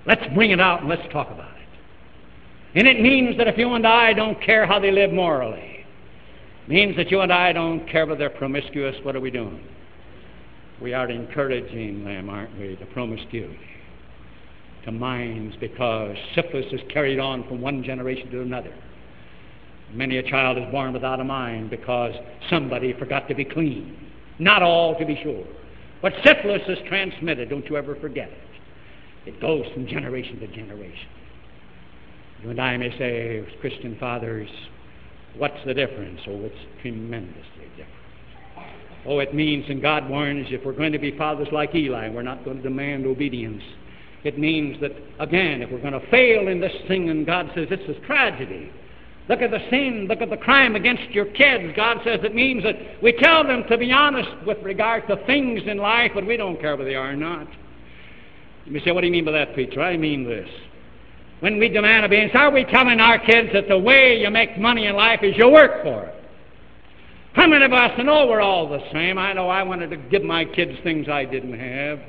Let's 0.08 0.24
bring 0.34 0.50
it 0.50 0.60
out 0.60 0.82
and 0.82 0.90
let's 0.90 1.04
talk 1.14 1.30
about 1.30 1.56
it. 1.58 1.61
And 2.74 2.88
it 2.88 3.02
means 3.02 3.38
that 3.38 3.48
if 3.48 3.58
you 3.58 3.74
and 3.74 3.86
I 3.86 4.14
don't 4.14 4.42
care 4.42 4.66
how 4.66 4.80
they 4.80 4.92
live 4.92 5.12
morally, 5.12 5.86
it 6.68 6.70
means 6.70 6.96
that 6.96 7.12
you 7.12 7.20
and 7.20 7.32
I 7.32 7.52
don't 7.52 7.88
care 7.88 8.06
whether 8.06 8.18
they're 8.18 8.30
promiscuous, 8.30 8.96
what 9.04 9.16
are 9.16 9.20
we 9.20 9.32
doing? 9.32 9.62
We 10.82 10.94
are 10.94 11.10
encouraging 11.10 12.06
them, 12.06 12.30
aren't 12.30 12.58
we, 12.58 12.76
to 12.78 12.86
promiscuity, 12.88 13.60
to 14.86 14.92
minds, 14.92 15.56
because 15.60 16.16
syphilis 16.34 16.72
is 16.72 16.82
carried 16.92 17.20
on 17.20 17.48
from 17.48 17.62
one 17.62 17.84
generation 17.84 18.32
to 18.32 18.42
another. 18.42 18.74
Many 19.94 20.18
a 20.18 20.24
child 20.24 20.58
is 20.58 20.64
born 20.72 20.94
without 20.94 21.20
a 21.20 21.24
mind 21.24 21.70
because 21.70 22.16
somebody 22.50 22.94
forgot 22.94 23.28
to 23.28 23.36
be 23.36 23.44
clean. 23.44 23.98
Not 24.40 24.64
all, 24.64 24.98
to 24.98 25.06
be 25.06 25.20
sure. 25.22 25.46
But 26.02 26.14
syphilis 26.24 26.62
is 26.68 26.80
transmitted, 26.88 27.50
don't 27.50 27.66
you 27.70 27.76
ever 27.76 27.96
forget 27.96 28.30
it. 28.30 28.38
It 29.30 29.42
goes 29.42 29.66
from 29.74 29.86
generation 29.86 30.40
to 30.40 30.48
generation. 30.48 31.10
You 32.44 32.50
and 32.50 32.60
I 32.60 32.78
may 32.78 32.96
say, 32.98 33.40
as 33.40 33.46
Christian 33.62 33.98
fathers, 34.00 34.50
what's 35.38 35.58
the 35.66 35.74
difference? 35.74 36.20
Oh, 36.28 36.42
it's 36.42 36.56
tremendously 36.82 37.68
different. 37.78 37.88
Oh, 39.06 39.20
it 39.20 39.34
means, 39.34 39.66
and 39.70 39.82
God 39.82 40.10
warns, 40.10 40.48
if 40.50 40.66
we're 40.66 40.74
going 40.74 40.92
to 40.92 41.00
be 41.00 41.18
fathers 41.18 41.48
like 41.52 41.74
Eli, 41.74 42.10
we're 42.10 42.22
not 42.22 42.44
going 42.44 42.58
to 42.58 42.64
demand 42.64 43.06
obedience. 43.06 43.64
It 44.24 44.38
means 44.38 44.80
that, 44.82 44.92
again, 45.20 45.62
if 45.62 45.72
we're 45.72 45.82
going 45.82 46.00
to 46.00 46.12
fail 46.12 46.48
in 46.48 46.60
this 46.60 46.74
thing, 46.88 47.10
and 47.10 47.26
God 47.26 47.50
says 47.56 47.68
this 47.70 47.80
is 47.88 47.96
tragedy, 48.06 48.72
Look 49.30 49.42
at 49.42 49.52
the 49.52 49.60
sin, 49.70 50.08
look 50.10 50.22
at 50.22 50.30
the 50.30 50.38
crime 50.38 50.76
against 50.76 51.10
your 51.12 51.26
kids. 51.26 51.74
God 51.76 52.00
says 52.04 52.20
it 52.24 52.36
means 52.36 52.64
that 52.64 52.76
we 53.02 53.14
tell 53.14 53.46
them 53.46 53.64
to 53.70 53.78
be 53.78 53.92
honest 53.92 54.30
with 54.46 54.58
regard 54.64 55.08
to 55.08 55.16
things 55.26 55.62
in 55.68 55.78
life, 55.78 56.12
but 56.14 56.26
we 56.26 56.38
don't 56.38 56.60
care 56.60 56.76
whether 56.76 56.90
they 56.90 56.96
are 56.96 57.12
or 57.12 57.16
not. 57.16 57.48
You 58.66 58.80
say, 58.84 58.92
what 58.92 59.02
do 59.02 59.08
you 59.08 59.14
mean 59.14 59.26
by 59.26 59.32
that, 59.32 59.54
preacher? 59.54 59.82
I 59.82 59.96
mean 59.96 60.26
this. 60.26 60.50
When 61.42 61.58
we 61.58 61.70
demand 61.70 62.06
obedience, 62.06 62.34
are 62.36 62.52
we 62.52 62.66
telling 62.66 63.00
our 63.00 63.18
kids 63.18 63.50
that 63.54 63.68
the 63.68 63.78
way 63.78 64.20
you 64.20 64.30
make 64.30 64.60
money 64.60 64.86
in 64.86 64.96
life 64.96 65.22
is 65.24 65.36
you 65.36 65.50
work 65.50 65.82
for 65.84 66.06
it? 66.06 66.16
How 67.34 67.48
many 67.48 67.66
of 67.66 67.74
us 67.74 67.92
know 67.98 68.28
we're 68.28 68.42
all 68.42 68.70
the 68.70 68.80
same? 68.94 69.18
I 69.18 69.34
know 69.34 69.50
I 69.50 69.64
wanted 69.64 69.90
to 69.90 69.98
give 69.98 70.22
my 70.22 70.46
kids 70.46 70.74
things 70.84 71.10
I 71.10 71.26
didn't 71.26 71.58
have. 71.58 72.00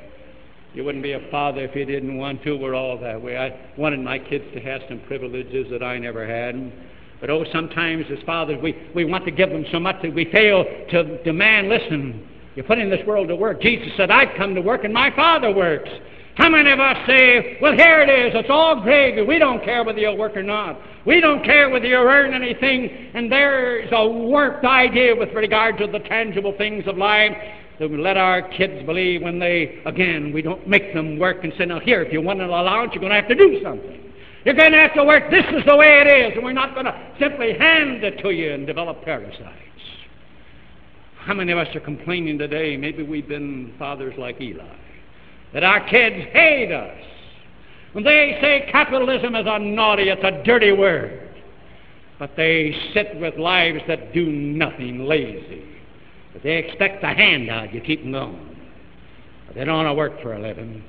You 0.74 0.84
wouldn't 0.84 1.02
be 1.02 1.12
a 1.12 1.30
father 1.30 1.64
if 1.64 1.74
you 1.74 1.86
didn't 1.86 2.18
want 2.18 2.42
to. 2.42 2.58
We're 2.58 2.74
all 2.74 2.98
that 2.98 3.22
way. 3.22 3.38
I 3.38 3.58
wanted 3.78 4.00
my 4.00 4.18
kids 4.18 4.44
to 4.52 4.60
have 4.60 4.82
some 4.86 5.00
privileges 5.06 5.66
that 5.70 5.82
I 5.82 5.96
never 5.96 6.26
had. 6.26 6.70
But 7.18 7.30
oh, 7.30 7.44
sometimes 7.52 8.04
as 8.10 8.22
fathers, 8.26 8.58
we, 8.62 8.76
we 8.94 9.06
want 9.06 9.24
to 9.24 9.30
give 9.30 9.48
them 9.48 9.64
so 9.72 9.80
much 9.80 10.02
that 10.02 10.12
we 10.12 10.26
fail 10.26 10.64
to 10.90 11.22
demand, 11.22 11.70
listen, 11.70 12.28
you're 12.54 12.66
put 12.66 12.78
in 12.78 12.90
this 12.90 13.06
world 13.06 13.28
to 13.28 13.36
work. 13.36 13.62
Jesus 13.62 13.88
said, 13.96 14.10
I've 14.10 14.36
come 14.36 14.54
to 14.54 14.60
work 14.60 14.84
and 14.84 14.92
my 14.92 15.14
Father 15.16 15.50
works. 15.50 15.88
How 16.34 16.48
many 16.48 16.70
of 16.70 16.80
us 16.80 16.96
say, 17.06 17.58
well, 17.60 17.74
here 17.74 18.00
it 18.00 18.08
is, 18.08 18.32
it's 18.34 18.48
all 18.48 18.80
gravy. 18.80 19.22
We 19.22 19.38
don't 19.38 19.62
care 19.62 19.84
whether 19.84 19.98
you 19.98 20.14
work 20.14 20.34
or 20.34 20.42
not. 20.42 20.80
We 21.04 21.20
don't 21.20 21.44
care 21.44 21.68
whether 21.68 21.86
you 21.86 21.96
earn 21.96 22.32
anything. 22.32 23.10
And 23.12 23.30
there's 23.30 23.90
a 23.92 24.08
warped 24.08 24.64
idea 24.64 25.14
with 25.14 25.34
regard 25.34 25.76
to 25.78 25.86
the 25.86 25.98
tangible 25.98 26.54
things 26.56 26.86
of 26.86 26.96
life 26.96 27.36
that 27.78 27.90
we 27.90 27.98
let 27.98 28.16
our 28.16 28.42
kids 28.48 28.84
believe 28.86 29.22
when 29.22 29.38
they, 29.38 29.82
again, 29.84 30.32
we 30.32 30.40
don't 30.40 30.66
make 30.66 30.94
them 30.94 31.18
work 31.18 31.44
and 31.44 31.52
say, 31.58 31.66
now 31.66 31.80
here, 31.80 32.02
if 32.02 32.12
you 32.12 32.22
want 32.22 32.40
an 32.40 32.48
allowance, 32.48 32.92
you're 32.94 33.00
going 33.00 33.10
to 33.10 33.20
have 33.20 33.28
to 33.28 33.34
do 33.34 33.62
something. 33.62 34.12
You're 34.44 34.54
going 34.54 34.72
to 34.72 34.78
have 34.78 34.94
to 34.94 35.04
work. 35.04 35.30
This 35.30 35.44
is 35.52 35.64
the 35.66 35.76
way 35.76 36.00
it 36.00 36.06
is, 36.06 36.32
and 36.34 36.44
we're 36.44 36.52
not 36.52 36.74
going 36.74 36.86
to 36.86 37.14
simply 37.20 37.56
hand 37.58 38.02
it 38.04 38.22
to 38.22 38.30
you 38.30 38.52
and 38.52 38.66
develop 38.66 39.02
parasites. 39.04 39.58
How 41.18 41.34
many 41.34 41.52
of 41.52 41.58
us 41.58 41.68
are 41.76 41.80
complaining 41.80 42.38
today? 42.38 42.76
Maybe 42.76 43.02
we've 43.02 43.28
been 43.28 43.74
fathers 43.78 44.14
like 44.18 44.40
Eli, 44.40 44.64
that 45.52 45.64
our 45.64 45.86
kids 45.88 46.28
hate 46.32 46.72
us. 46.72 46.98
When 47.92 48.04
they 48.04 48.38
say 48.40 48.68
capitalism 48.70 49.34
is 49.34 49.46
a 49.46 49.58
naughty, 49.58 50.08
it's 50.08 50.24
a 50.24 50.42
dirty 50.44 50.72
word. 50.72 51.28
But 52.18 52.36
they 52.36 52.74
sit 52.94 53.16
with 53.16 53.36
lives 53.36 53.80
that 53.88 54.12
do 54.12 54.26
nothing, 54.26 55.04
lazy. 55.04 55.64
But 56.32 56.42
they 56.42 56.56
expect 56.56 57.04
a 57.04 57.08
handout, 57.08 57.74
you 57.74 57.80
keep 57.80 58.02
them 58.02 58.12
going. 58.12 58.56
But 59.46 59.56
they 59.56 59.64
don't 59.64 59.84
want 59.84 59.88
to 59.88 59.94
work 59.94 60.22
for 60.22 60.34
a 60.34 60.40
living. 60.40 60.84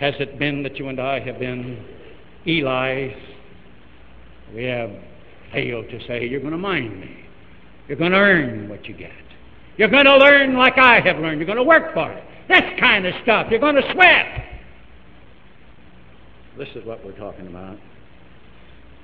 Has 0.00 0.14
it 0.18 0.38
been 0.38 0.62
that 0.62 0.76
you 0.76 0.88
and 0.88 1.00
I 1.00 1.20
have 1.20 1.38
been 1.38 1.84
Eli's, 2.46 3.16
we 4.54 4.64
have 4.64 4.90
failed 5.52 5.88
to 5.90 6.06
say, 6.06 6.26
You're 6.26 6.40
going 6.40 6.52
to 6.52 6.58
mind 6.58 7.00
me. 7.00 7.24
You're 7.86 7.98
going 7.98 8.12
to 8.12 8.18
earn 8.18 8.68
what 8.68 8.86
you 8.86 8.94
get. 8.94 9.12
You're 9.76 9.88
going 9.88 10.04
to 10.04 10.16
learn 10.16 10.56
like 10.56 10.78
I 10.78 11.00
have 11.00 11.18
learned. 11.18 11.38
You're 11.38 11.46
going 11.46 11.56
to 11.56 11.64
work 11.64 11.94
for 11.94 12.10
it. 12.12 12.24
This 12.48 12.62
kind 12.80 13.06
of 13.06 13.14
stuff. 13.22 13.48
You're 13.50 13.60
going 13.60 13.76
to 13.76 13.92
sweat. 13.92 14.44
This 16.56 16.68
is 16.74 16.84
what 16.84 17.04
we're 17.04 17.16
talking 17.16 17.46
about. 17.46 17.78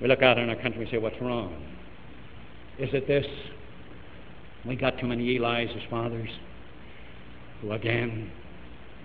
We 0.00 0.08
look 0.08 0.22
out 0.22 0.38
in 0.38 0.48
our 0.48 0.56
country 0.56 0.82
and 0.82 0.90
say, 0.90 0.98
What's 0.98 1.20
wrong? 1.20 1.62
Is 2.78 2.88
it 2.92 3.06
this? 3.06 3.26
We 4.66 4.76
got 4.76 4.98
too 4.98 5.06
many 5.06 5.36
Eli's 5.36 5.70
as 5.70 5.90
fathers 5.90 6.28
who, 7.60 7.72
again, 7.72 8.30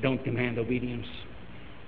don't 0.02 0.24
demand 0.24 0.58
obedience. 0.58 1.06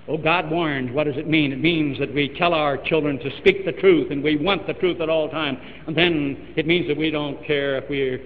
Oh, 0.08 0.18
God 0.18 0.50
warned. 0.50 0.92
What 0.92 1.04
does 1.04 1.16
it 1.16 1.28
mean? 1.28 1.52
It 1.52 1.60
means 1.60 1.98
that 1.98 2.12
we 2.12 2.28
tell 2.36 2.54
our 2.54 2.76
children 2.76 3.18
to 3.20 3.36
speak 3.38 3.64
the 3.64 3.72
truth, 3.72 4.10
and 4.10 4.22
we 4.22 4.36
want 4.36 4.66
the 4.66 4.74
truth 4.74 5.00
at 5.00 5.08
all 5.08 5.28
times. 5.28 5.58
And 5.86 5.96
then 5.96 6.54
it 6.56 6.66
means 6.66 6.88
that 6.88 6.96
we 6.96 7.10
don't 7.10 7.42
care 7.46 7.78
if 7.78 7.88
we 7.88 8.20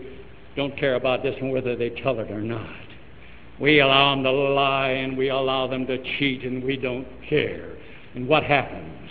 don't 0.57 0.77
care 0.77 0.95
about 0.95 1.23
this 1.23 1.35
and 1.41 1.53
whether 1.53 1.77
they 1.77 1.91
tell 1.91 2.19
it 2.19 2.31
or 2.31 2.41
not. 2.41 2.86
We 3.61 3.81
allow 3.81 4.15
them 4.15 4.25
to 4.25 4.31
lie, 4.31 4.91
and 4.91 5.17
we 5.17 5.31
allow 5.31 5.67
them 5.67 5.87
to 5.87 5.99
cheat, 6.19 6.45
and 6.45 6.63
we 6.63 6.77
don't 6.77 7.07
care. 7.29 7.77
And 8.15 8.29
what 8.29 8.43
happens? 8.43 9.11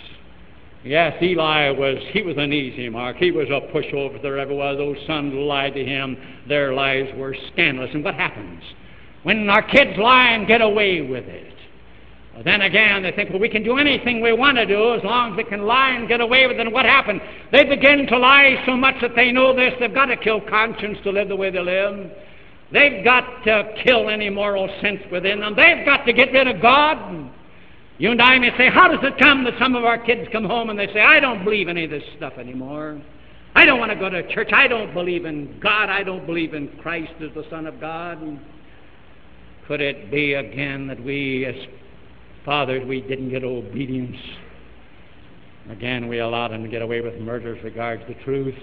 Yes, 0.84 1.20
Eli 1.20 1.70
was, 1.70 1.96
he 2.12 2.22
was 2.22 2.36
an 2.38 2.52
easy 2.52 2.88
mark. 2.88 3.16
He 3.16 3.32
was 3.32 3.48
a 3.48 3.60
pushover 3.74 4.14
if 4.14 4.22
there 4.22 4.38
ever 4.38 4.54
was. 4.54 4.76
Those 4.76 4.96
sons 5.06 5.34
lied 5.34 5.74
to 5.74 5.84
him. 5.84 6.16
Their 6.48 6.74
lies 6.74 7.12
were 7.16 7.34
scandalous. 7.52 7.90
And 7.92 8.04
what 8.04 8.14
happens? 8.14 8.62
When 9.24 9.48
our 9.50 9.62
kids 9.62 9.98
lie 9.98 10.28
and 10.28 10.46
get 10.46 10.60
away 10.60 11.00
with 11.00 11.24
it, 11.24 11.52
then 12.44 12.60
again, 12.60 13.02
they 13.02 13.10
think, 13.12 13.30
well, 13.30 13.40
we 13.40 13.48
can 13.48 13.64
do 13.64 13.78
anything 13.78 14.20
we 14.20 14.32
want 14.32 14.58
to 14.58 14.66
do 14.66 14.94
as 14.94 15.02
long 15.02 15.32
as 15.32 15.36
we 15.36 15.44
can 15.44 15.62
lie 15.62 15.90
and 15.90 16.06
get 16.06 16.20
away 16.20 16.46
with 16.46 16.58
it. 16.58 16.60
And 16.60 16.72
what 16.72 16.84
happened? 16.84 17.20
They 17.50 17.64
begin 17.64 18.06
to 18.06 18.18
lie 18.18 18.62
so 18.66 18.76
much 18.76 18.94
that 19.00 19.16
they 19.16 19.32
know 19.32 19.56
this. 19.56 19.72
They've 19.80 19.92
got 19.92 20.06
to 20.06 20.16
kill 20.16 20.40
conscience 20.42 20.98
to 21.02 21.10
live 21.10 21.28
the 21.28 21.36
way 21.36 21.50
they 21.50 21.60
live. 21.60 22.12
They've 22.72 23.04
got 23.04 23.44
to 23.44 23.74
kill 23.84 24.08
any 24.08 24.28
moral 24.28 24.68
sense 24.80 25.00
within 25.12 25.40
them. 25.40 25.54
They've 25.54 25.84
got 25.84 26.04
to 26.06 26.12
get 26.12 26.32
rid 26.32 26.48
of 26.48 26.60
God. 26.60 27.12
And 27.12 27.30
You 27.98 28.10
and 28.10 28.20
I 28.20 28.38
may 28.38 28.50
say, 28.58 28.68
how 28.68 28.88
does 28.88 29.04
it 29.04 29.18
come 29.18 29.44
that 29.44 29.54
some 29.58 29.74
of 29.76 29.84
our 29.84 29.98
kids 29.98 30.28
come 30.32 30.44
home 30.44 30.70
and 30.70 30.78
they 30.78 30.88
say, 30.88 31.00
I 31.00 31.20
don't 31.20 31.44
believe 31.44 31.68
any 31.68 31.84
of 31.84 31.90
this 31.90 32.02
stuff 32.16 32.34
anymore. 32.38 33.00
I 33.54 33.64
don't 33.64 33.78
want 33.78 33.90
to 33.90 33.96
go 33.96 34.10
to 34.10 34.34
church. 34.34 34.50
I 34.52 34.68
don't 34.68 34.92
believe 34.92 35.24
in 35.24 35.58
God. 35.60 35.88
I 35.88 36.02
don't 36.02 36.26
believe 36.26 36.52
in 36.52 36.68
Christ 36.82 37.12
as 37.22 37.32
the 37.34 37.44
Son 37.48 37.66
of 37.66 37.80
God. 37.80 38.20
And 38.20 38.38
Could 39.66 39.80
it 39.80 40.10
be 40.10 40.34
again 40.34 40.86
that 40.88 41.02
we, 41.02 41.46
as 41.46 41.54
fathers, 42.44 42.86
we 42.86 43.00
didn't 43.00 43.30
get 43.30 43.44
obedience? 43.44 44.16
Again, 45.70 46.06
we 46.06 46.18
allowed 46.18 46.48
them 46.48 46.62
to 46.62 46.68
get 46.68 46.82
away 46.82 47.00
with 47.00 47.18
murder 47.18 47.56
as 47.56 47.64
regards 47.64 48.02
the 48.06 48.14
truth. 48.24 48.54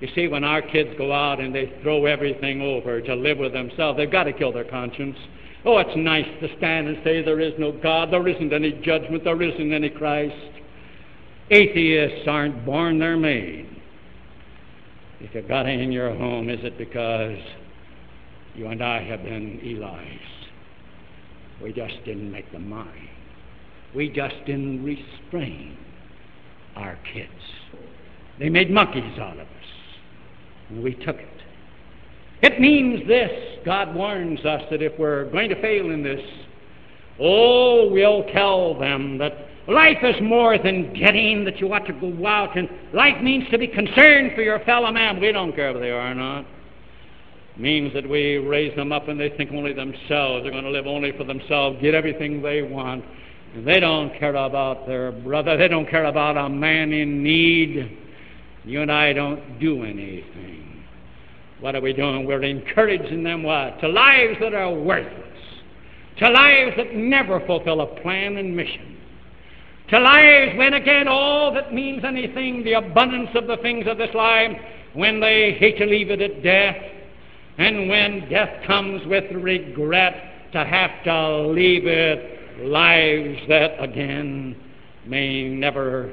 You 0.00 0.08
see, 0.14 0.28
when 0.28 0.44
our 0.44 0.62
kids 0.62 0.90
go 0.96 1.12
out 1.12 1.40
and 1.40 1.54
they 1.54 1.72
throw 1.82 2.06
everything 2.06 2.62
over 2.62 3.02
to 3.02 3.14
live 3.14 3.38
with 3.38 3.52
themselves, 3.52 3.98
they've 3.98 4.10
got 4.10 4.24
to 4.24 4.32
kill 4.32 4.52
their 4.52 4.64
conscience. 4.64 5.16
Oh, 5.64 5.76
it's 5.78 5.90
nice 5.94 6.26
to 6.40 6.48
stand 6.56 6.88
and 6.88 6.98
say 7.04 7.22
there 7.22 7.40
is 7.40 7.52
no 7.58 7.70
God, 7.70 8.10
there 8.10 8.26
isn't 8.26 8.52
any 8.52 8.72
judgment, 8.82 9.24
there 9.24 9.42
isn't 9.42 9.72
any 9.72 9.90
Christ. 9.90 10.34
Atheists 11.50 12.26
aren't 12.26 12.64
born, 12.64 12.98
they're 12.98 13.18
made. 13.18 13.68
If 15.20 15.34
you've 15.34 15.48
got 15.48 15.66
it 15.66 15.78
in 15.78 15.92
your 15.92 16.14
home, 16.16 16.48
is 16.48 16.60
it 16.62 16.78
because 16.78 17.36
you 18.54 18.68
and 18.68 18.82
I 18.82 19.02
have 19.02 19.22
been 19.22 19.60
Eli's? 19.62 20.20
We 21.62 21.74
just 21.74 22.02
didn't 22.06 22.30
make 22.30 22.50
them 22.52 22.66
mine. 22.68 23.08
We 23.94 24.08
just 24.08 24.36
didn't 24.46 24.82
restrain 24.82 25.76
our 26.74 26.98
kids. 27.12 27.30
They 28.38 28.48
made 28.48 28.70
monkeys 28.70 29.18
out 29.18 29.34
of 29.34 29.40
us, 29.40 29.59
and 30.70 30.82
we 30.82 30.94
took 30.94 31.16
it. 31.16 31.28
It 32.42 32.60
means 32.60 33.06
this 33.06 33.30
God 33.64 33.94
warns 33.94 34.44
us 34.44 34.62
that 34.70 34.82
if 34.82 34.98
we're 34.98 35.30
going 35.30 35.50
to 35.50 35.60
fail 35.60 35.90
in 35.90 36.02
this, 36.02 36.20
oh, 37.20 37.90
we'll 37.90 38.24
tell 38.32 38.78
them 38.78 39.18
that 39.18 39.32
life 39.68 39.98
is 40.02 40.16
more 40.22 40.56
than 40.58 40.94
getting, 40.94 41.44
that 41.44 41.58
you 41.58 41.72
ought 41.72 41.86
to 41.86 41.92
go 41.92 42.26
out, 42.26 42.56
and 42.56 42.68
life 42.94 43.22
means 43.22 43.44
to 43.50 43.58
be 43.58 43.68
concerned 43.68 44.32
for 44.34 44.42
your 44.42 44.60
fellow 44.60 44.90
man. 44.90 45.20
We 45.20 45.32
don't 45.32 45.54
care 45.54 45.70
if 45.70 45.80
they 45.80 45.90
are 45.90 46.12
or 46.12 46.14
not. 46.14 46.46
Means 47.56 47.92
that 47.92 48.08
we 48.08 48.38
raise 48.38 48.74
them 48.74 48.90
up 48.90 49.08
and 49.08 49.20
they 49.20 49.28
think 49.30 49.52
only 49.52 49.74
themselves. 49.74 50.44
They're 50.44 50.52
going 50.52 50.64
to 50.64 50.70
live 50.70 50.86
only 50.86 51.12
for 51.12 51.24
themselves, 51.24 51.78
get 51.82 51.94
everything 51.94 52.40
they 52.40 52.62
want. 52.62 53.04
And 53.54 53.66
they 53.66 53.80
don't 53.80 54.16
care 54.18 54.34
about 54.34 54.86
their 54.86 55.12
brother. 55.12 55.58
They 55.58 55.68
don't 55.68 55.88
care 55.90 56.04
about 56.04 56.38
a 56.38 56.48
man 56.48 56.92
in 56.92 57.22
need. 57.22 57.98
You 58.64 58.82
and 58.82 58.92
I 58.92 59.12
don't 59.12 59.58
do 59.58 59.84
anything. 59.84 60.84
What 61.60 61.74
are 61.74 61.80
we 61.80 61.92
doing? 61.92 62.26
We're 62.26 62.42
encouraging 62.42 63.22
them 63.22 63.42
what? 63.42 63.80
To 63.80 63.88
lives 63.88 64.38
that 64.40 64.54
are 64.54 64.72
worthless. 64.72 65.14
To 66.18 66.28
lives 66.28 66.76
that 66.76 66.94
never 66.94 67.44
fulfill 67.46 67.80
a 67.80 67.86
plan 68.00 68.36
and 68.36 68.56
mission. 68.56 68.98
To 69.90 69.98
lives 69.98 70.56
when 70.56 70.74
again 70.74 71.08
all 71.08 71.52
that 71.54 71.74
means 71.74 72.04
anything, 72.04 72.62
the 72.64 72.74
abundance 72.74 73.30
of 73.34 73.46
the 73.46 73.56
things 73.58 73.86
of 73.86 73.98
this 73.98 74.14
life, 74.14 74.56
when 74.94 75.20
they 75.20 75.52
hate 75.58 75.78
to 75.78 75.86
leave 75.86 76.10
it 76.10 76.20
at 76.20 76.42
death, 76.42 76.76
and 77.58 77.88
when 77.88 78.28
death 78.28 78.66
comes 78.66 79.04
with 79.06 79.24
regret 79.32 80.52
to 80.52 80.64
have 80.64 80.90
to 81.04 81.48
leave 81.48 81.86
it 81.86 82.64
lives 82.64 83.38
that 83.48 83.82
again 83.82 84.56
may 85.06 85.48
never 85.48 86.12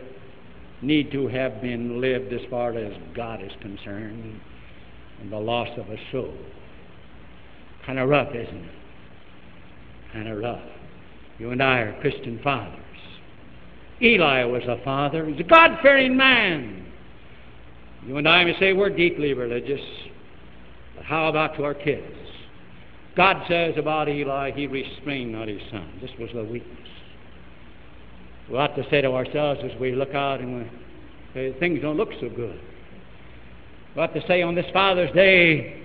need 0.81 1.11
to 1.11 1.27
have 1.27 1.61
been 1.61 1.99
lived 2.01 2.31
as 2.33 2.41
far 2.49 2.77
as 2.77 2.93
God 3.15 3.41
is 3.41 3.51
concerned, 3.61 4.39
and 5.21 5.31
the 5.31 5.37
loss 5.37 5.69
of 5.77 5.89
a 5.89 5.97
soul. 6.11 6.33
Kind 7.85 7.99
of 7.99 8.09
rough, 8.09 8.29
isn't 8.35 8.55
it? 8.55 8.71
Kind 10.13 10.27
of 10.27 10.37
rough. 10.37 10.61
You 11.39 11.51
and 11.51 11.61
I 11.61 11.79
are 11.79 12.01
Christian 12.01 12.39
fathers. 12.43 12.79
Eli 14.01 14.43
was 14.43 14.63
a 14.67 14.83
father. 14.83 15.25
He's 15.25 15.39
a 15.39 15.43
God 15.43 15.77
fearing 15.81 16.15
man. 16.15 16.85
You 18.05 18.17
and 18.17 18.27
I 18.27 18.43
may 18.43 18.57
say 18.59 18.73
we're 18.73 18.95
deeply 18.95 19.33
religious, 19.33 19.81
but 20.95 21.05
how 21.05 21.27
about 21.27 21.55
to 21.57 21.63
our 21.63 21.73
kids? 21.73 22.05
God 23.15 23.43
says 23.49 23.73
about 23.77 24.07
Eli, 24.07 24.51
he 24.51 24.67
restrained 24.67 25.31
not 25.31 25.47
his 25.47 25.61
son. 25.71 25.99
This 26.01 26.11
was 26.19 26.29
the 26.33 26.43
weakness. 26.43 26.87
We 28.49 28.57
ought 28.57 28.75
to 28.75 28.89
say 28.89 29.01
to 29.01 29.11
ourselves 29.11 29.59
as 29.63 29.77
we 29.79 29.93
look 29.93 30.13
out 30.13 30.39
and 30.39 30.57
we 30.57 30.71
say, 31.33 31.59
things 31.59 31.81
don't 31.81 31.97
look 31.97 32.09
so 32.21 32.29
good. 32.29 32.59
We 33.95 34.01
ought 34.01 34.13
to 34.13 34.25
say 34.27 34.41
on 34.41 34.55
this 34.55 34.65
Father's 34.71 35.13
Day, 35.13 35.83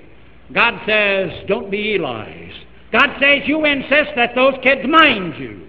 God 0.53 0.75
says, 0.87 1.31
don't 1.49 1.71
be 1.71 1.97
Eli's. 1.97 2.55
God 2.93 3.09
says, 3.21 3.43
you 3.47 3.65
insist 3.65 4.11
that 4.17 4.35
those 4.35 4.55
kids 4.63 4.83
mind 4.87 5.35
you, 5.39 5.67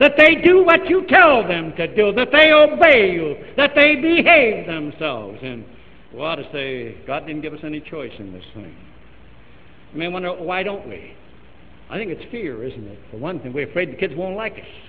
that 0.00 0.14
they 0.18 0.34
do 0.34 0.64
what 0.64 0.90
you 0.90 1.06
tell 1.08 1.46
them 1.46 1.72
to 1.76 1.86
do, 1.94 2.12
that 2.12 2.28
they 2.32 2.52
obey 2.52 3.12
you, 3.12 3.36
that 3.56 3.70
they 3.74 3.94
behave 3.96 4.66
themselves. 4.66 5.38
And 5.42 5.64
we 6.12 6.20
ought 6.20 6.36
to 6.36 6.52
say, 6.52 6.96
God 7.06 7.26
didn't 7.26 7.42
give 7.42 7.54
us 7.54 7.60
any 7.62 7.80
choice 7.80 8.12
in 8.18 8.32
this 8.32 8.44
thing. 8.52 8.76
You 9.92 9.98
may 10.00 10.08
wonder, 10.08 10.34
why 10.34 10.62
don't 10.64 10.86
we? 10.88 11.14
I 11.88 11.96
think 11.96 12.10
it's 12.10 12.30
fear, 12.30 12.64
isn't 12.64 12.86
it? 12.86 12.98
For 13.10 13.16
one 13.16 13.38
thing, 13.40 13.52
we're 13.52 13.68
afraid 13.70 13.92
the 13.92 13.96
kids 13.96 14.14
won't 14.16 14.36
like 14.36 14.54
us. 14.54 14.85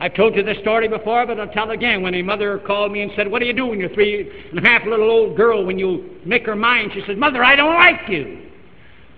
I've 0.00 0.14
told 0.14 0.36
you 0.36 0.44
this 0.44 0.58
story 0.58 0.86
before, 0.86 1.26
but 1.26 1.40
I'll 1.40 1.48
tell 1.48 1.70
again. 1.70 2.02
When 2.02 2.14
a 2.14 2.22
mother 2.22 2.58
called 2.60 2.92
me 2.92 3.02
and 3.02 3.10
said, 3.16 3.28
What 3.28 3.42
are 3.42 3.46
you 3.46 3.52
doing, 3.52 3.80
you 3.80 3.88
three 3.88 4.30
and 4.50 4.58
a 4.58 4.68
half 4.68 4.86
little 4.86 5.10
old 5.10 5.36
girl, 5.36 5.64
when 5.64 5.78
you 5.78 6.20
make 6.24 6.46
her 6.46 6.54
mind? 6.54 6.92
She 6.94 7.02
said, 7.06 7.18
Mother, 7.18 7.42
I 7.42 7.56
don't 7.56 7.74
like 7.74 8.08
you. 8.08 8.48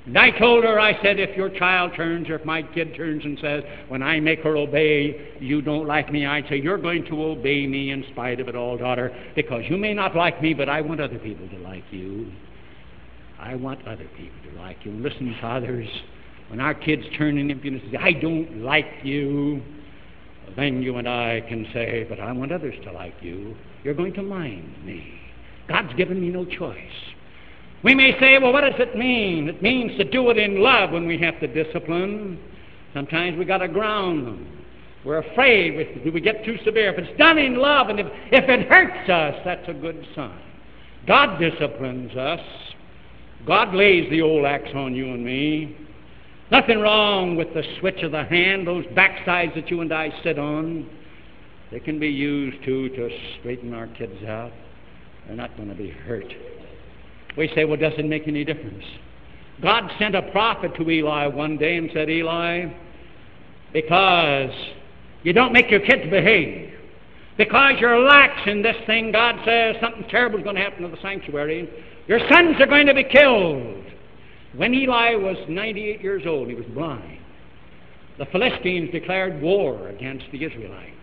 And 0.06 0.18
I 0.18 0.36
told 0.38 0.64
her, 0.64 0.80
I 0.80 1.00
said, 1.02 1.20
if 1.20 1.36
your 1.36 1.50
child 1.50 1.92
turns 1.94 2.30
or 2.30 2.36
if 2.36 2.44
my 2.44 2.62
kid 2.62 2.96
turns 2.96 3.22
and 3.24 3.38
says, 3.38 3.62
when 3.88 4.02
I 4.02 4.18
make 4.18 4.40
her 4.40 4.56
obey, 4.56 5.36
you 5.40 5.60
don't 5.60 5.86
like 5.86 6.10
me, 6.10 6.24
I'd 6.24 6.48
say, 6.48 6.56
you're 6.56 6.78
going 6.78 7.04
to 7.06 7.22
obey 7.22 7.66
me 7.66 7.90
in 7.90 8.04
spite 8.10 8.40
of 8.40 8.48
it 8.48 8.56
all, 8.56 8.78
daughter, 8.78 9.14
because 9.36 9.62
you 9.68 9.76
may 9.76 9.92
not 9.92 10.16
like 10.16 10.40
me, 10.40 10.54
but 10.54 10.70
I 10.70 10.80
want 10.80 11.00
other 11.00 11.18
people 11.18 11.48
to 11.50 11.58
like 11.58 11.84
you. 11.90 12.32
I 13.38 13.54
want 13.54 13.86
other 13.86 14.08
people 14.16 14.36
to 14.50 14.58
like 14.58 14.78
you. 14.84 14.92
And 14.92 15.02
listen, 15.02 15.36
fathers, 15.40 15.88
when 16.48 16.60
our 16.60 16.74
kids 16.74 17.02
turn 17.18 17.36
in 17.36 17.50
impudence 17.50 17.82
and 17.84 17.92
say, 17.92 17.98
I 17.98 18.12
don't 18.12 18.62
like 18.62 18.88
you, 19.04 19.62
then 20.56 20.82
you 20.82 20.96
and 20.96 21.08
I 21.08 21.40
can 21.48 21.66
say, 21.72 22.06
but 22.08 22.20
I 22.20 22.32
want 22.32 22.52
others 22.52 22.74
to 22.84 22.92
like 22.92 23.14
you. 23.20 23.56
You're 23.84 23.94
going 23.94 24.14
to 24.14 24.22
mind 24.22 24.84
me. 24.84 25.20
God's 25.68 25.94
given 25.94 26.20
me 26.20 26.28
no 26.28 26.44
choice. 26.44 26.76
We 27.82 27.94
may 27.94 28.18
say, 28.20 28.38
well, 28.38 28.52
what 28.52 28.62
does 28.62 28.78
it 28.78 28.96
mean? 28.96 29.48
It 29.48 29.62
means 29.62 29.96
to 29.98 30.04
do 30.04 30.30
it 30.30 30.36
in 30.36 30.60
love 30.60 30.90
when 30.90 31.06
we 31.06 31.18
have 31.18 31.40
to 31.40 31.46
discipline. 31.46 32.38
Sometimes 32.92 33.38
we 33.38 33.44
got 33.44 33.58
to 33.58 33.68
ground 33.68 34.26
them. 34.26 34.64
We're 35.04 35.18
afraid 35.18 35.74
if 35.76 36.12
we 36.12 36.20
get 36.20 36.44
too 36.44 36.58
severe. 36.64 36.92
If 36.92 36.98
it's 36.98 37.18
done 37.18 37.38
in 37.38 37.56
love 37.56 37.88
and 37.88 37.98
if, 37.98 38.06
if 38.30 38.48
it 38.48 38.68
hurts 38.68 39.08
us, 39.08 39.40
that's 39.44 39.66
a 39.68 39.72
good 39.72 40.06
sign. 40.14 40.42
God 41.06 41.38
disciplines 41.38 42.14
us. 42.16 42.40
God 43.46 43.74
lays 43.74 44.10
the 44.10 44.20
old 44.20 44.44
axe 44.44 44.68
on 44.74 44.94
you 44.94 45.06
and 45.14 45.24
me. 45.24 45.76
Nothing 46.50 46.80
wrong 46.80 47.36
with 47.36 47.54
the 47.54 47.62
switch 47.78 48.02
of 48.02 48.10
the 48.10 48.24
hand, 48.24 48.66
those 48.66 48.84
backsides 48.86 49.54
that 49.54 49.70
you 49.70 49.82
and 49.82 49.92
I 49.92 50.12
sit 50.24 50.38
on. 50.38 50.88
They 51.70 51.78
can 51.78 52.00
be 52.00 52.08
used 52.08 52.64
too 52.64 52.88
to 52.88 53.08
straighten 53.38 53.72
our 53.72 53.86
kids 53.86 54.24
out. 54.24 54.52
They're 55.26 55.36
not 55.36 55.56
going 55.56 55.68
to 55.68 55.76
be 55.76 55.90
hurt. 55.90 56.32
We 57.36 57.50
say, 57.54 57.64
well, 57.64 57.76
does 57.76 57.92
it 57.96 58.04
make 58.04 58.26
any 58.26 58.44
difference? 58.44 58.82
God 59.62 59.90
sent 59.98 60.16
a 60.16 60.22
prophet 60.32 60.74
to 60.76 60.90
Eli 60.90 61.28
one 61.28 61.56
day 61.56 61.76
and 61.76 61.88
said, 61.92 62.10
Eli, 62.10 62.66
because 63.72 64.50
you 65.22 65.32
don't 65.32 65.52
make 65.52 65.70
your 65.70 65.80
kids 65.80 66.10
behave, 66.10 66.72
because 67.36 67.74
you're 67.78 68.00
lax 68.00 68.40
in 68.46 68.62
this 68.62 68.76
thing, 68.86 69.12
God 69.12 69.36
says 69.44 69.76
something 69.80 70.04
terrible 70.10 70.38
is 70.38 70.44
going 70.44 70.56
to 70.56 70.62
happen 70.62 70.82
to 70.82 70.88
the 70.88 71.00
sanctuary. 71.00 71.70
Your 72.08 72.18
sons 72.28 72.56
are 72.58 72.66
going 72.66 72.86
to 72.86 72.94
be 72.94 73.04
killed. 73.04 73.84
When 74.60 74.74
Eli 74.74 75.14
was 75.14 75.38
98 75.48 76.02
years 76.02 76.24
old, 76.26 76.50
he 76.50 76.54
was 76.54 76.66
blind. 76.74 77.18
The 78.18 78.26
Philistines 78.26 78.90
declared 78.92 79.40
war 79.40 79.88
against 79.88 80.26
the 80.32 80.44
Israelites. 80.44 80.96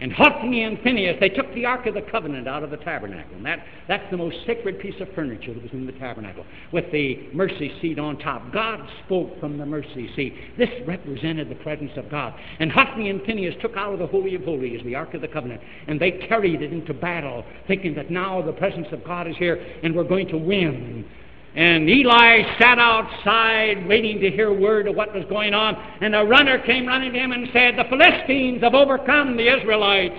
And 0.00 0.10
Hophni 0.10 0.62
and 0.62 0.78
Phinehas, 0.80 1.18
they 1.20 1.28
took 1.28 1.52
the 1.52 1.66
Ark 1.66 1.84
of 1.84 1.92
the 1.92 2.00
Covenant 2.00 2.48
out 2.48 2.62
of 2.62 2.70
the 2.70 2.78
tabernacle. 2.78 3.36
And 3.36 3.44
that, 3.44 3.58
that's 3.88 4.10
the 4.10 4.16
most 4.16 4.38
sacred 4.46 4.80
piece 4.80 4.94
of 5.02 5.08
furniture 5.14 5.52
that 5.52 5.62
was 5.62 5.72
in 5.74 5.84
the 5.84 5.92
tabernacle, 5.92 6.46
with 6.72 6.90
the 6.92 7.28
mercy 7.34 7.78
seat 7.82 7.98
on 7.98 8.18
top. 8.18 8.50
God 8.54 8.80
spoke 9.04 9.38
from 9.38 9.58
the 9.58 9.66
mercy 9.66 10.08
seat. 10.16 10.34
This 10.56 10.70
represented 10.86 11.50
the 11.50 11.56
presence 11.56 11.92
of 11.98 12.10
God. 12.10 12.32
And 12.58 12.72
Hophni 12.72 13.10
and 13.10 13.20
Phinehas 13.26 13.56
took 13.60 13.76
out 13.76 13.92
of 13.92 13.98
the 13.98 14.06
Holy 14.06 14.34
of 14.34 14.44
Holies 14.44 14.80
the 14.82 14.94
Ark 14.94 15.12
of 15.12 15.20
the 15.20 15.28
Covenant, 15.28 15.60
and 15.88 16.00
they 16.00 16.12
carried 16.12 16.62
it 16.62 16.72
into 16.72 16.94
battle, 16.94 17.44
thinking 17.68 17.94
that 17.96 18.10
now 18.10 18.40
the 18.40 18.54
presence 18.54 18.88
of 18.92 19.04
God 19.04 19.28
is 19.28 19.36
here 19.36 19.62
and 19.82 19.94
we're 19.94 20.04
going 20.04 20.28
to 20.28 20.38
win. 20.38 21.04
And 21.54 21.88
Eli 21.88 22.42
sat 22.60 22.78
outside 22.78 23.86
waiting 23.88 24.20
to 24.20 24.30
hear 24.30 24.52
word 24.52 24.86
of 24.86 24.94
what 24.94 25.12
was 25.12 25.24
going 25.28 25.52
on. 25.52 25.74
And 26.00 26.14
a 26.14 26.24
runner 26.24 26.58
came 26.64 26.86
running 26.86 27.12
to 27.12 27.18
him 27.18 27.32
and 27.32 27.48
said, 27.52 27.76
The 27.76 27.88
Philistines 27.88 28.62
have 28.62 28.74
overcome 28.74 29.36
the 29.36 29.52
Israelites. 29.58 30.14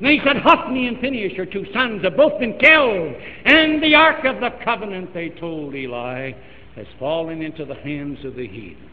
And 0.00 0.08
he 0.08 0.20
said, 0.24 0.36
Hophni 0.38 0.88
and 0.88 1.00
Phinehas, 1.00 1.32
your 1.32 1.46
two 1.46 1.64
sons, 1.72 2.02
have 2.02 2.16
both 2.16 2.38
been 2.38 2.58
killed. 2.58 3.14
And 3.44 3.82
the 3.82 3.94
Ark 3.94 4.24
of 4.24 4.40
the 4.40 4.50
Covenant, 4.62 5.14
they 5.14 5.30
told 5.30 5.74
Eli, 5.74 6.32
has 6.76 6.86
fallen 6.98 7.40
into 7.40 7.64
the 7.64 7.76
hands 7.76 8.22
of 8.24 8.34
the 8.34 8.46
heathen. 8.46 8.90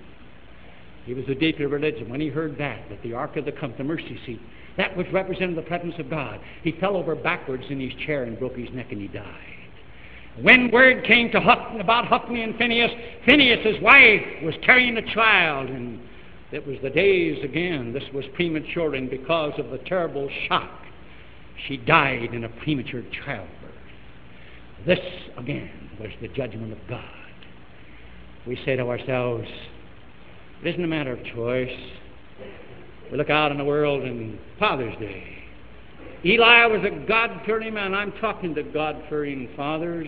He 1.05 1.13
was 1.13 1.25
a 1.27 1.35
deeply 1.35 1.65
religion. 1.65 2.09
When 2.09 2.21
he 2.21 2.29
heard 2.29 2.57
that, 2.59 2.87
that 2.89 3.01
the 3.01 3.13
Ark 3.13 3.35
of 3.35 3.45
the 3.45 3.51
Covenant, 3.51 3.79
the 3.79 3.83
mercy 3.83 4.17
seat, 4.25 4.39
that 4.77 4.95
which 4.95 5.07
represented 5.11 5.57
the 5.57 5.63
presence 5.63 5.95
of 5.99 6.09
God, 6.09 6.39
he 6.63 6.71
fell 6.73 6.95
over 6.95 7.15
backwards 7.15 7.63
in 7.69 7.81
his 7.81 7.93
chair 8.05 8.23
and 8.23 8.39
broke 8.39 8.55
his 8.55 8.69
neck 8.71 8.91
and 8.91 9.01
he 9.01 9.07
died. 9.07 9.60
When 10.39 10.71
word 10.71 11.03
came 11.03 11.29
to 11.31 11.41
Huff, 11.41 11.59
about 11.79 12.07
Hophni 12.07 12.41
and 12.41 12.55
Phinehas, 12.57 12.91
Phinehas's 13.25 13.81
wife 13.81 14.21
was 14.43 14.55
carrying 14.63 14.97
a 14.97 15.13
child, 15.13 15.69
and 15.69 15.99
it 16.51 16.65
was 16.65 16.77
the 16.81 16.89
days 16.89 17.43
again. 17.43 17.91
This 17.91 18.03
was 18.13 18.23
premature, 18.33 18.95
and 18.95 19.09
because 19.09 19.53
of 19.57 19.69
the 19.71 19.77
terrible 19.79 20.29
shock, 20.47 20.71
she 21.67 21.77
died 21.77 22.33
in 22.33 22.45
a 22.45 22.49
premature 22.49 23.03
childbirth. 23.25 23.71
This 24.85 24.99
again 25.37 25.69
was 25.99 26.09
the 26.21 26.29
judgment 26.29 26.71
of 26.71 26.79
God. 26.89 27.03
We 28.47 28.57
say 28.65 28.75
to 28.77 28.87
ourselves, 28.87 29.47
it 30.63 30.69
isn't 30.69 30.83
a 30.83 30.87
matter 30.87 31.11
of 31.11 31.23
choice. 31.23 31.77
We 33.11 33.17
look 33.17 33.29
out 33.29 33.51
in 33.51 33.57
the 33.57 33.65
world 33.65 34.03
and 34.03 34.39
Father's 34.57 34.97
Day. 34.97 35.40
Eli 36.23 36.65
was 36.67 36.81
a 36.85 37.05
God 37.07 37.41
fearing 37.45 37.73
man. 37.73 37.93
I'm 37.93 38.11
talking 38.13 38.53
to 38.55 38.63
God 38.63 39.01
fearing 39.09 39.49
fathers. 39.55 40.07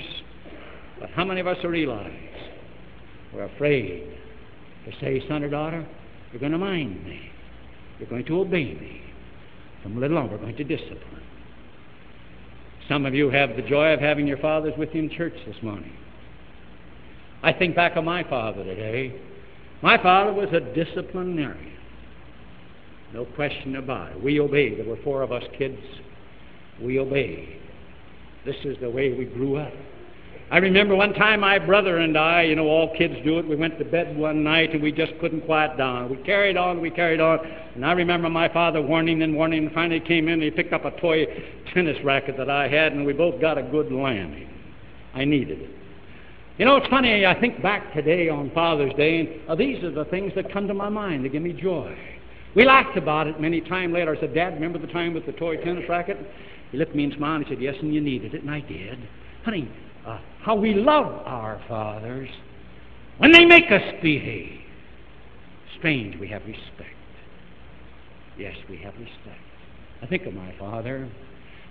But 1.00 1.10
how 1.12 1.26
many 1.26 1.42
of 1.42 1.48
us 1.48 1.58
are 1.64 1.74
Eli's? 1.74 2.12
We're 3.34 3.46
afraid 3.46 4.16
to 4.86 4.92
say, 5.00 5.24
son 5.28 5.44
or 5.44 5.50
daughter, 5.50 5.86
you're 6.32 6.40
going 6.40 6.52
to 6.52 6.58
mind 6.58 7.04
me. 7.04 7.20
You're 8.00 8.10
going 8.10 8.26
to 8.26 8.40
obey 8.40 8.74
me. 8.74 9.02
From 9.82 10.00
little 10.00 10.18
on, 10.18 10.30
we're 10.30 10.38
going 10.38 10.56
to 10.56 10.64
discipline. 10.64 11.24
Some 12.88 13.06
of 13.06 13.14
you 13.16 13.30
have 13.30 13.56
the 13.56 13.62
joy 13.64 13.94
of 13.94 14.00
having 14.00 14.28
your 14.28 14.38
fathers 14.38 14.74
with 14.78 14.90
you 14.94 15.04
in 15.04 15.10
church 15.10 15.34
this 15.48 15.56
morning. 15.64 15.94
I 17.42 17.54
think 17.54 17.76
back 17.76 17.96
of 17.96 18.04
my 18.04 18.24
father 18.24 18.64
today. 18.64 19.20
My 19.82 20.02
father 20.02 20.32
was 20.32 20.50
a 20.54 20.60
disciplinarian. 20.60 21.73
No 23.13 23.26
question 23.26 23.76
about 23.76 24.12
it. 24.12 24.23
We 24.23 24.39
obeyed. 24.39 24.80
There 24.80 24.86
were 24.86 24.97
four 25.04 25.21
of 25.21 25.32
us 25.32 25.43
kids. 25.58 25.78
We 26.82 26.99
obeyed. 26.99 27.60
This 28.45 28.56
is 28.65 28.76
the 28.82 28.89
way 28.89 29.13
we 29.13 29.26
grew 29.26 29.58
up. 29.58 29.71
I 30.52 30.58
remember 30.58 30.95
one 30.95 31.13
time 31.13 31.39
my 31.39 31.58
brother 31.58 31.97
and 31.97 32.17
I, 32.17 32.43
you 32.43 32.56
know, 32.56 32.67
all 32.67 32.95
kids 32.95 33.15
do 33.23 33.39
it, 33.39 33.47
we 33.47 33.56
went 33.56 33.80
to 33.80 33.86
bed 33.86 34.15
one 34.17 34.43
night 34.43 34.73
and 34.73 34.84
we 34.84 34.91
just 34.91 35.13
couldn't 35.19 35.41
quiet 35.41 35.78
down. 35.78 36.10
We 36.10 36.17
carried 36.17 36.58
on, 36.58 36.82
we 36.82 36.91
carried 36.91 37.19
on. 37.21 37.39
And 37.76 37.86
I 37.86 37.93
remember 37.93 38.30
my 38.30 38.49
father 38.49 38.82
warning 38.82 39.21
and 39.21 39.36
warning, 39.36 39.65
and 39.65 39.73
finally 39.73 39.99
came 39.99 40.28
in 40.28 40.36
and 40.36 40.43
he 40.43 40.52
picked 40.52 40.73
up 40.73 40.86
a 40.86 40.91
toy 40.99 41.26
tennis 41.73 41.97
racket 42.04 42.38
that 42.38 42.49
I 42.49 42.67
had, 42.67 42.93
and 42.93 43.06
we 43.06 43.13
both 43.13 43.39
got 43.39 43.58
a 43.58 43.63
good 43.63 43.91
landing. 43.91 44.49
I 45.15 45.26
needed 45.26 45.60
it. 45.60 45.69
You 46.58 46.65
know, 46.65 46.76
it's 46.78 46.88
funny, 46.88 47.26
I 47.26 47.39
think 47.39 47.63
back 47.63 47.93
today 47.93 48.30
on 48.30 48.52
Father's 48.52 48.93
Day, 48.93 49.21
and 49.21 49.49
uh, 49.49 49.56
these 49.56 49.84
are 49.84 49.91
the 49.91 50.06
things 50.06 50.34
that 50.36 50.54
come 50.54 50.67
to 50.67 50.73
my 50.73 50.89
mind. 50.89 51.26
that 51.26 51.30
give 51.30 51.41
me 51.41 51.54
joy. 51.54 51.97
We 52.56 52.66
laughed 52.66 52.98
about 52.98 53.28
it 53.28 53.39
many 53.39 53.62
times 53.62 53.94
later. 53.94 54.16
I 54.16 54.20
said, 54.20 54.34
Dad, 54.34 54.54
remember 54.54 54.80
the 54.80 54.92
time 54.92 55.13
with 55.13 55.26
the 55.26 55.32
toy 55.34 55.58
tennis 55.58 55.88
racket? 55.89 56.18
He 56.72 56.78
looked 56.78 56.92
at 56.92 56.96
me 56.96 57.06
and 57.06 57.13
smiled 57.13 57.42
and 57.42 57.46
he 57.48 57.56
said, 57.56 57.62
Yes, 57.62 57.76
and 57.82 57.94
you 57.94 58.02
needed 58.02 58.34
it, 58.34 58.42
and 58.42 58.52
I 58.52 58.60
did. 58.62 58.98
Honey, 59.44 59.72
uh, 60.06 60.20
how 60.42 60.56
we 60.56 60.74
love 60.74 61.22
our 61.26 61.62
fathers 61.68 62.30
when 63.18 63.32
they 63.32 63.46
make 63.46 63.72
us 63.72 63.82
behave. 64.02 64.60
Strange, 65.78 66.20
we 66.20 66.28
have 66.28 66.42
respect. 66.46 66.89
Yes, 68.38 68.56
we 68.70 68.78
have 68.78 68.94
respect. 68.94 69.42
I 70.02 70.08
think 70.08 70.26
of 70.26 70.34
my 70.34 70.54
father. 70.60 71.10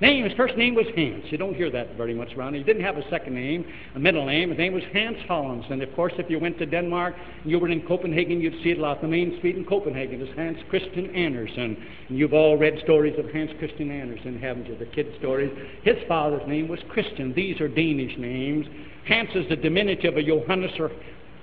Name, 0.03 0.25
his 0.25 0.37
first 0.37 0.57
name 0.57 0.75
was 0.75 0.87
Hans. 0.97 1.27
You 1.31 1.38
don't 1.38 1.55
hear 1.55 1.71
that 1.71 1.97
very 1.97 2.12
much 2.12 2.35
around. 2.35 2.55
He 2.55 2.65
didn't 2.65 2.83
have 2.83 2.97
a 2.97 3.09
second 3.09 3.37
name, 3.37 3.65
a 3.95 4.01
middle 4.01 4.27
name. 4.27 4.49
His 4.49 4.59
name 4.59 4.75
was 4.75 4.83
Hans 4.93 5.17
Hollins. 5.29 5.65
And 5.71 5.81
of 5.81 5.95
course, 5.95 6.12
if 6.19 6.29
you 6.29 6.41
went 6.41 6.59
to 6.59 6.67
Denmark 6.67 7.15
and 7.43 7.49
you 7.49 7.61
were 7.61 7.69
in 7.69 7.87
Copenhagen, 7.87 8.41
you'd 8.41 8.61
see 8.65 8.71
it 8.71 8.79
a 8.79 8.81
lot. 8.81 9.01
The 9.01 9.07
main 9.07 9.38
street 9.38 9.55
in 9.55 9.65
Copenhagen 9.65 10.21
is 10.21 10.29
Hans 10.35 10.59
Christian 10.71 11.15
Andersen. 11.15 11.77
And 12.09 12.19
you've 12.19 12.33
all 12.33 12.57
read 12.57 12.81
stories 12.83 13.17
of 13.17 13.31
Hans 13.31 13.53
Christian 13.61 13.93
Andersen, 13.93 14.41
haven't 14.41 14.67
you? 14.67 14.77
The 14.77 14.87
kid 14.87 15.07
stories. 15.21 15.57
His 15.85 15.99
father's 16.09 16.49
name 16.49 16.67
was 16.67 16.81
Christian. 16.88 17.33
These 17.33 17.61
are 17.61 17.69
Danish 17.69 18.19
names. 18.19 18.67
Hans 19.07 19.31
is 19.37 19.49
the 19.51 19.57
diminutive 19.57 20.17
of 20.17 20.27
Johannes 20.27 20.73
or 20.81 20.91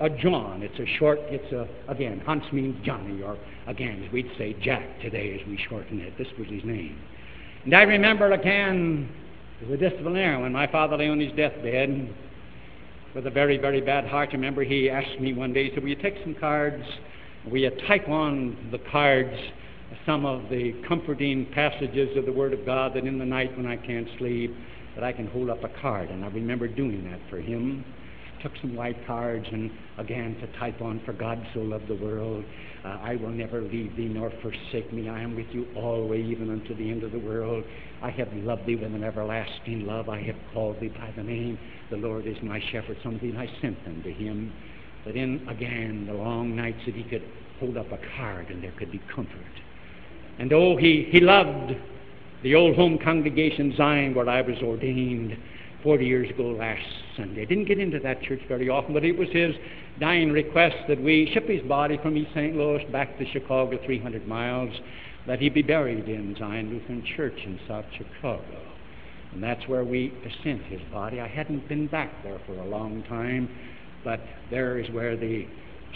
a 0.01 0.09
John. 0.09 0.63
It's 0.63 0.79
a 0.79 0.97
short, 0.97 1.19
it's 1.27 1.53
a, 1.53 1.65
again, 1.89 2.21
Hans 2.25 2.43
means 2.51 2.75
Johnny, 2.85 3.21
or 3.21 3.37
again, 3.67 4.03
as 4.05 4.11
we'd 4.11 4.29
say 4.37 4.53
Jack 4.61 4.99
today 5.01 5.39
as 5.39 5.47
we 5.47 5.57
shorten 5.69 6.01
it. 6.01 6.17
This 6.17 6.27
was 6.37 6.49
his 6.49 6.65
name. 6.65 6.99
And 7.65 7.75
I 7.75 7.83
remember 7.83 8.31
again, 8.31 9.09
as 9.63 9.69
a 9.69 9.77
disciplinarian, 9.77 10.41
when 10.41 10.53
my 10.53 10.71
father 10.71 10.97
lay 10.97 11.09
on 11.09 11.19
his 11.19 11.33
deathbed 11.33 12.09
with 13.13 13.27
a 13.27 13.29
very, 13.29 13.57
very 13.57 13.81
bad 13.81 14.05
heart. 14.05 14.29
I 14.31 14.33
remember 14.33 14.63
he 14.63 14.89
asked 14.89 15.19
me 15.19 15.33
one 15.33 15.51
day, 15.51 15.65
he 15.65 15.73
said, 15.73 15.83
Will 15.83 15.89
you 15.89 16.01
take 16.01 16.15
some 16.23 16.35
cards? 16.35 16.83
Will 17.49 17.57
you 17.57 17.71
type 17.87 18.07
on 18.07 18.69
the 18.71 18.79
cards 18.91 19.35
some 20.05 20.25
of 20.25 20.49
the 20.49 20.73
comforting 20.87 21.47
passages 21.53 22.15
of 22.15 22.25
the 22.25 22.31
Word 22.31 22.53
of 22.53 22.65
God 22.65 22.93
that 22.93 23.05
in 23.05 23.17
the 23.17 23.25
night 23.25 23.55
when 23.57 23.65
I 23.65 23.75
can't 23.75 24.07
sleep, 24.17 24.55
that 24.95 25.03
I 25.03 25.11
can 25.11 25.27
hold 25.27 25.49
up 25.49 25.63
a 25.63 25.69
card? 25.81 26.09
And 26.09 26.23
I 26.23 26.27
remember 26.27 26.67
doing 26.67 27.03
that 27.09 27.19
for 27.29 27.39
him 27.39 27.83
took 28.41 28.51
some 28.61 28.75
white 28.75 29.05
cards 29.05 29.45
and 29.51 29.71
again 29.97 30.35
to 30.41 30.59
type 30.59 30.81
on, 30.81 31.01
For 31.05 31.13
God 31.13 31.45
so 31.53 31.59
loved 31.59 31.87
the 31.87 31.95
world 31.95 32.43
uh, 32.85 32.97
I 33.01 33.15
will 33.15 33.29
never 33.29 33.61
leave 33.61 33.95
thee 33.97 34.07
nor 34.07 34.31
forsake 34.41 34.91
me. 34.93 35.09
I 35.09 35.21
am 35.21 35.35
with 35.35 35.47
you 35.51 35.67
always, 35.75 36.25
even 36.25 36.49
unto 36.49 36.75
the 36.75 36.89
end 36.89 37.03
of 37.03 37.11
the 37.11 37.19
world. 37.19 37.63
I 38.01 38.09
have 38.11 38.31
loved 38.33 38.65
thee 38.65 38.75
with 38.75 38.93
an 38.93 39.03
everlasting 39.03 39.85
love. 39.85 40.07
I 40.07 40.21
have 40.21 40.35
called 40.53 40.79
thee 40.79 40.87
by 40.87 41.13
the 41.15 41.23
name. 41.23 41.59
The 41.89 41.97
Lord 41.97 42.25
is 42.25 42.37
my 42.41 42.61
shepherd. 42.71 42.97
Some 43.03 43.15
of 43.15 43.21
I 43.21 43.49
sent 43.61 43.83
them 43.83 44.01
to 44.03 44.11
him. 44.11 44.53
But 45.03 45.15
in, 45.15 45.45
again, 45.49 46.05
the 46.07 46.13
long 46.13 46.55
nights 46.55 46.79
that 46.85 46.95
he 46.95 47.03
could 47.03 47.23
hold 47.59 47.75
up 47.75 47.91
a 47.91 47.99
card 48.15 48.49
and 48.49 48.63
there 48.63 48.73
could 48.77 48.91
be 48.91 49.01
comfort. 49.13 49.35
And 50.37 50.53
oh, 50.53 50.77
he, 50.77 51.07
he 51.11 51.19
loved 51.19 51.73
the 52.43 52.55
old 52.55 52.75
home 52.75 52.97
congregation 53.03 53.73
Zion 53.75 54.15
where 54.15 54.29
I 54.29 54.41
was 54.41 54.57
ordained 54.63 55.37
40 55.83 56.05
years 56.05 56.29
ago 56.29 56.43
last 56.43 56.83
Sunday. 57.15 57.41
I 57.41 57.45
didn't 57.45 57.65
get 57.65 57.79
into 57.79 57.99
that 57.99 58.21
church 58.21 58.41
very 58.47 58.69
often, 58.69 58.93
but 58.93 59.05
it 59.05 59.17
was 59.17 59.29
his 59.31 59.55
dying 59.99 60.31
request 60.31 60.75
that 60.87 61.01
we 61.01 61.29
ship 61.33 61.47
his 61.47 61.61
body 61.63 61.97
from 62.01 62.17
East 62.17 62.31
St. 62.33 62.55
Louis 62.55 62.83
back 62.91 63.17
to 63.17 63.25
Chicago, 63.31 63.79
300 63.85 64.27
miles, 64.27 64.73
that 65.27 65.39
he 65.39 65.49
be 65.49 65.61
buried 65.61 66.07
in 66.09 66.35
Zion 66.37 66.69
Lutheran 66.69 67.03
Church 67.15 67.37
in 67.45 67.59
South 67.67 67.85
Chicago. 67.97 68.61
And 69.33 69.43
that's 69.43 69.67
where 69.67 69.83
we 69.83 70.13
sent 70.43 70.63
his 70.63 70.81
body. 70.91 71.21
I 71.21 71.27
hadn't 71.27 71.67
been 71.69 71.87
back 71.87 72.11
there 72.23 72.39
for 72.45 72.53
a 72.53 72.65
long 72.65 73.03
time, 73.03 73.49
but 74.03 74.19
there 74.49 74.79
is 74.79 74.89
where 74.91 75.15
the 75.15 75.47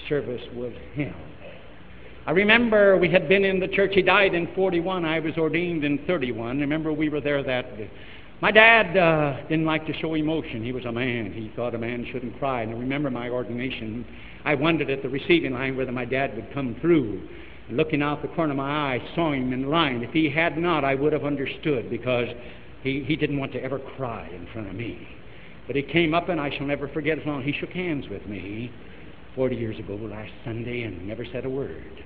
service 0.08 0.44
was 0.56 0.74
held. 0.96 1.14
I 2.26 2.32
remember 2.32 2.98
we 2.98 3.10
had 3.10 3.28
been 3.28 3.44
in 3.44 3.60
the 3.60 3.68
church. 3.68 3.92
He 3.94 4.02
died 4.02 4.34
in 4.34 4.48
41. 4.56 5.04
I 5.04 5.20
was 5.20 5.38
ordained 5.38 5.84
in 5.84 5.98
31. 6.06 6.60
Remember, 6.60 6.94
we 6.94 7.10
were 7.10 7.20
there 7.20 7.44
that. 7.44 7.66
My 8.44 8.52
dad 8.52 8.98
uh, 8.98 9.48
didn't 9.48 9.64
like 9.64 9.88
to 9.88 9.94
show 10.02 10.16
emotion. 10.16 10.66
He 10.66 10.74
was 10.74 10.84
a 10.84 10.92
man. 10.92 11.32
He 11.32 11.50
thought 11.56 11.76
a 11.76 11.78
man 11.78 12.06
shouldn't 12.12 12.38
cry. 12.40 12.64
And 12.64 12.72
I 12.72 12.78
remember 12.78 13.10
my 13.10 13.30
ordination. 13.30 14.06
I 14.44 14.54
wondered 14.54 14.90
at 14.90 15.02
the 15.02 15.08
receiving 15.08 15.54
line 15.54 15.78
whether 15.78 15.94
my 15.94 16.04
dad 16.04 16.36
would 16.36 16.54
come 16.54 16.76
through. 16.82 17.26
And 17.70 17.78
looking 17.78 18.02
out 18.02 18.22
the 18.22 18.28
corner 18.28 18.52
of 18.52 18.58
my 18.58 18.70
eye, 18.70 18.96
I 18.96 19.16
saw 19.16 19.32
him 19.32 19.54
in 19.54 19.70
line. 19.70 20.04
If 20.04 20.12
he 20.12 20.30
had 20.30 20.58
not, 20.58 20.84
I 20.84 20.94
would 20.94 21.14
have 21.14 21.24
understood 21.24 21.90
because 21.90 22.28
he, 22.84 23.06
he 23.08 23.16
didn't 23.16 23.40
want 23.40 23.54
to 23.54 23.64
ever 23.64 23.80
cry 23.80 24.28
in 24.28 24.46
front 24.52 24.68
of 24.68 24.76
me. 24.76 25.08
But 25.66 25.78
he 25.78 25.82
came 25.82 26.14
up, 26.14 26.28
and 26.28 26.42
I 26.42 26.50
shall 26.58 26.68
never 26.68 26.90
forget 26.90 27.18
as 27.18 27.26
long 27.26 27.44
he 27.44 27.54
shook 27.54 27.70
hands 27.70 28.10
with 28.10 28.26
me 28.26 28.74
40 29.36 29.56
years 29.56 29.80
ago 29.80 29.96
last 29.96 30.34
Sunday 30.44 30.82
and 30.82 31.08
never 31.08 31.26
said 31.32 31.46
a 31.46 31.50
word. 31.50 32.04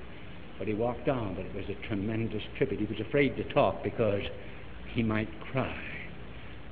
But 0.59 0.67
he 0.67 0.75
walked 0.75 1.09
on, 1.09 1.33
but 1.33 1.47
it 1.47 1.55
was 1.55 1.65
a 1.67 1.87
tremendous 1.87 2.43
tribute. 2.59 2.79
He 2.79 2.85
was 2.85 3.03
afraid 3.07 3.35
to 3.37 3.53
talk 3.55 3.83
because 3.83 4.21
he 4.93 5.01
might 5.01 5.29
cry. 5.51 5.96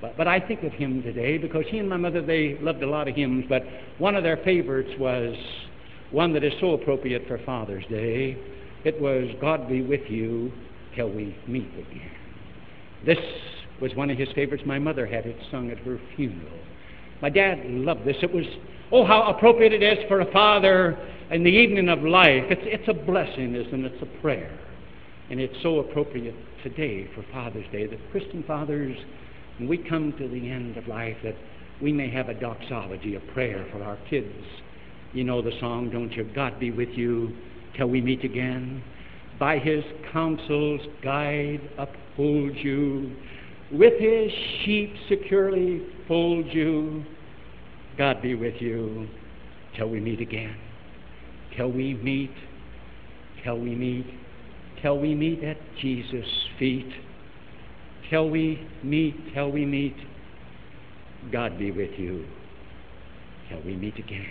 But, 0.01 0.17
but 0.17 0.27
I 0.27 0.39
think 0.39 0.63
of 0.63 0.71
him 0.73 1.01
today 1.01 1.37
because 1.37 1.63
he 1.69 1.79
and 1.79 1.89
my 1.89 1.97
mother, 1.97 2.21
they 2.21 2.57
loved 2.61 2.83
a 2.83 2.89
lot 2.89 3.07
of 3.07 3.15
hymns, 3.15 3.45
but 3.47 3.63
one 3.97 4.15
of 4.15 4.23
their 4.23 4.37
favorites 4.37 4.91
was 4.99 5.35
one 6.11 6.33
that 6.33 6.43
is 6.43 6.53
so 6.59 6.73
appropriate 6.73 7.27
for 7.27 7.37
Father's 7.45 7.85
Day. 7.87 8.37
It 8.83 8.99
was, 9.01 9.29
God 9.41 9.67
be 9.67 9.81
with 9.81 10.09
you 10.09 10.51
till 10.95 11.09
we 11.09 11.35
meet 11.47 11.71
again. 11.73 12.11
This 13.05 13.17
was 13.81 13.93
one 13.95 14.09
of 14.09 14.17
his 14.17 14.29
favorites. 14.35 14.63
My 14.65 14.79
mother 14.79 15.05
had 15.05 15.25
it 15.25 15.37
sung 15.51 15.71
at 15.71 15.77
her 15.79 15.99
funeral. 16.15 16.59
My 17.21 17.29
dad 17.29 17.59
loved 17.65 18.05
this. 18.05 18.17
It 18.21 18.33
was, 18.33 18.45
oh, 18.91 19.05
how 19.05 19.23
appropriate 19.23 19.73
it 19.73 19.83
is 19.83 20.05
for 20.07 20.21
a 20.21 20.31
father 20.31 20.97
in 21.31 21.43
the 21.43 21.49
evening 21.49 21.89
of 21.89 22.03
life. 22.03 22.43
It's, 22.49 22.61
it's 22.63 22.87
a 22.87 22.93
blessing, 22.93 23.55
isn't 23.55 23.85
it? 23.85 23.93
It's 23.93 24.03
a 24.03 24.21
prayer. 24.21 24.57
And 25.29 25.39
it's 25.39 25.55
so 25.63 25.79
appropriate 25.79 26.35
today 26.63 27.09
for 27.15 27.25
Father's 27.31 27.65
Day 27.71 27.87
that 27.87 27.99
Christian 28.11 28.43
fathers 28.43 28.95
when 29.57 29.69
we 29.69 29.77
come 29.77 30.13
to 30.17 30.27
the 30.27 30.49
end 30.49 30.77
of 30.77 30.87
life, 30.87 31.17
that 31.23 31.35
we 31.81 31.91
may 31.91 32.09
have 32.09 32.29
a 32.29 32.33
doxology, 32.33 33.15
a 33.15 33.19
prayer 33.33 33.65
for 33.71 33.83
our 33.83 33.97
kids. 34.09 34.33
You 35.13 35.23
know 35.23 35.41
the 35.41 35.57
song, 35.59 35.89
don't 35.89 36.11
you? 36.11 36.29
God 36.35 36.59
be 36.59 36.71
with 36.71 36.89
you 36.89 37.35
till 37.77 37.87
we 37.87 38.01
meet 38.01 38.23
again. 38.23 38.83
By 39.39 39.59
his 39.59 39.83
counsels 40.11 40.81
guide, 41.03 41.61
uphold 41.77 42.55
you. 42.57 43.15
With 43.71 43.99
his 43.99 44.31
sheep 44.63 44.93
securely 45.09 45.85
fold 46.07 46.45
you. 46.53 47.03
God 47.97 48.21
be 48.21 48.35
with 48.35 48.55
you 48.61 49.07
till 49.77 49.89
we 49.89 49.99
meet 49.99 50.21
again. 50.21 50.55
Till 51.55 51.71
we 51.71 51.93
meet, 51.93 52.33
till 53.43 53.59
we 53.59 53.73
meet, 53.73 54.05
till 54.81 54.99
we 54.99 55.15
meet 55.15 55.43
at 55.43 55.57
Jesus' 55.81 56.25
feet 56.59 56.91
till 58.09 58.29
we 58.29 58.67
meet, 58.83 59.15
till 59.33 59.51
we 59.51 59.65
meet. 59.65 59.95
God 61.31 61.57
be 61.57 61.71
with 61.71 61.91
you 61.97 62.25
till 63.49 63.61
we 63.63 63.75
meet 63.75 63.97
again. 63.97 64.27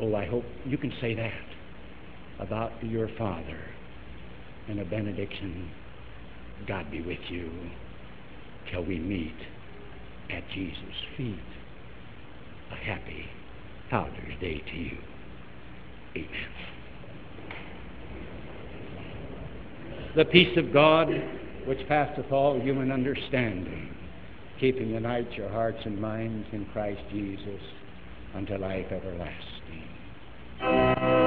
Oh, 0.00 0.14
I 0.14 0.26
hope 0.26 0.44
you 0.64 0.76
can 0.76 0.92
say 1.00 1.14
that 1.14 1.32
about 2.40 2.72
your 2.84 3.08
Father 3.16 3.60
in 4.68 4.80
a 4.80 4.84
benediction. 4.84 5.70
God 6.66 6.90
be 6.90 7.00
with 7.02 7.18
you 7.28 7.50
till 8.72 8.84
we 8.84 8.98
meet 8.98 9.36
at 10.30 10.42
Jesus' 10.54 10.78
feet. 11.16 11.38
A 12.72 12.76
happy 12.76 13.26
Father's 13.90 14.40
Day 14.40 14.58
to 14.58 14.76
you. 14.76 14.98
Amen. 16.16 16.50
The 20.16 20.24
peace 20.24 20.56
of 20.56 20.72
God 20.72 21.08
which 21.66 21.86
passeth 21.88 22.30
all 22.30 22.60
human 22.60 22.90
understanding, 22.90 23.94
keeping 24.60 24.90
unite 24.90 25.32
your 25.32 25.48
hearts 25.48 25.78
and 25.84 26.00
minds 26.00 26.46
in 26.52 26.66
Christ 26.66 27.00
Jesus 27.10 27.60
unto 28.34 28.56
life 28.56 28.86
everlasting. 28.90 31.23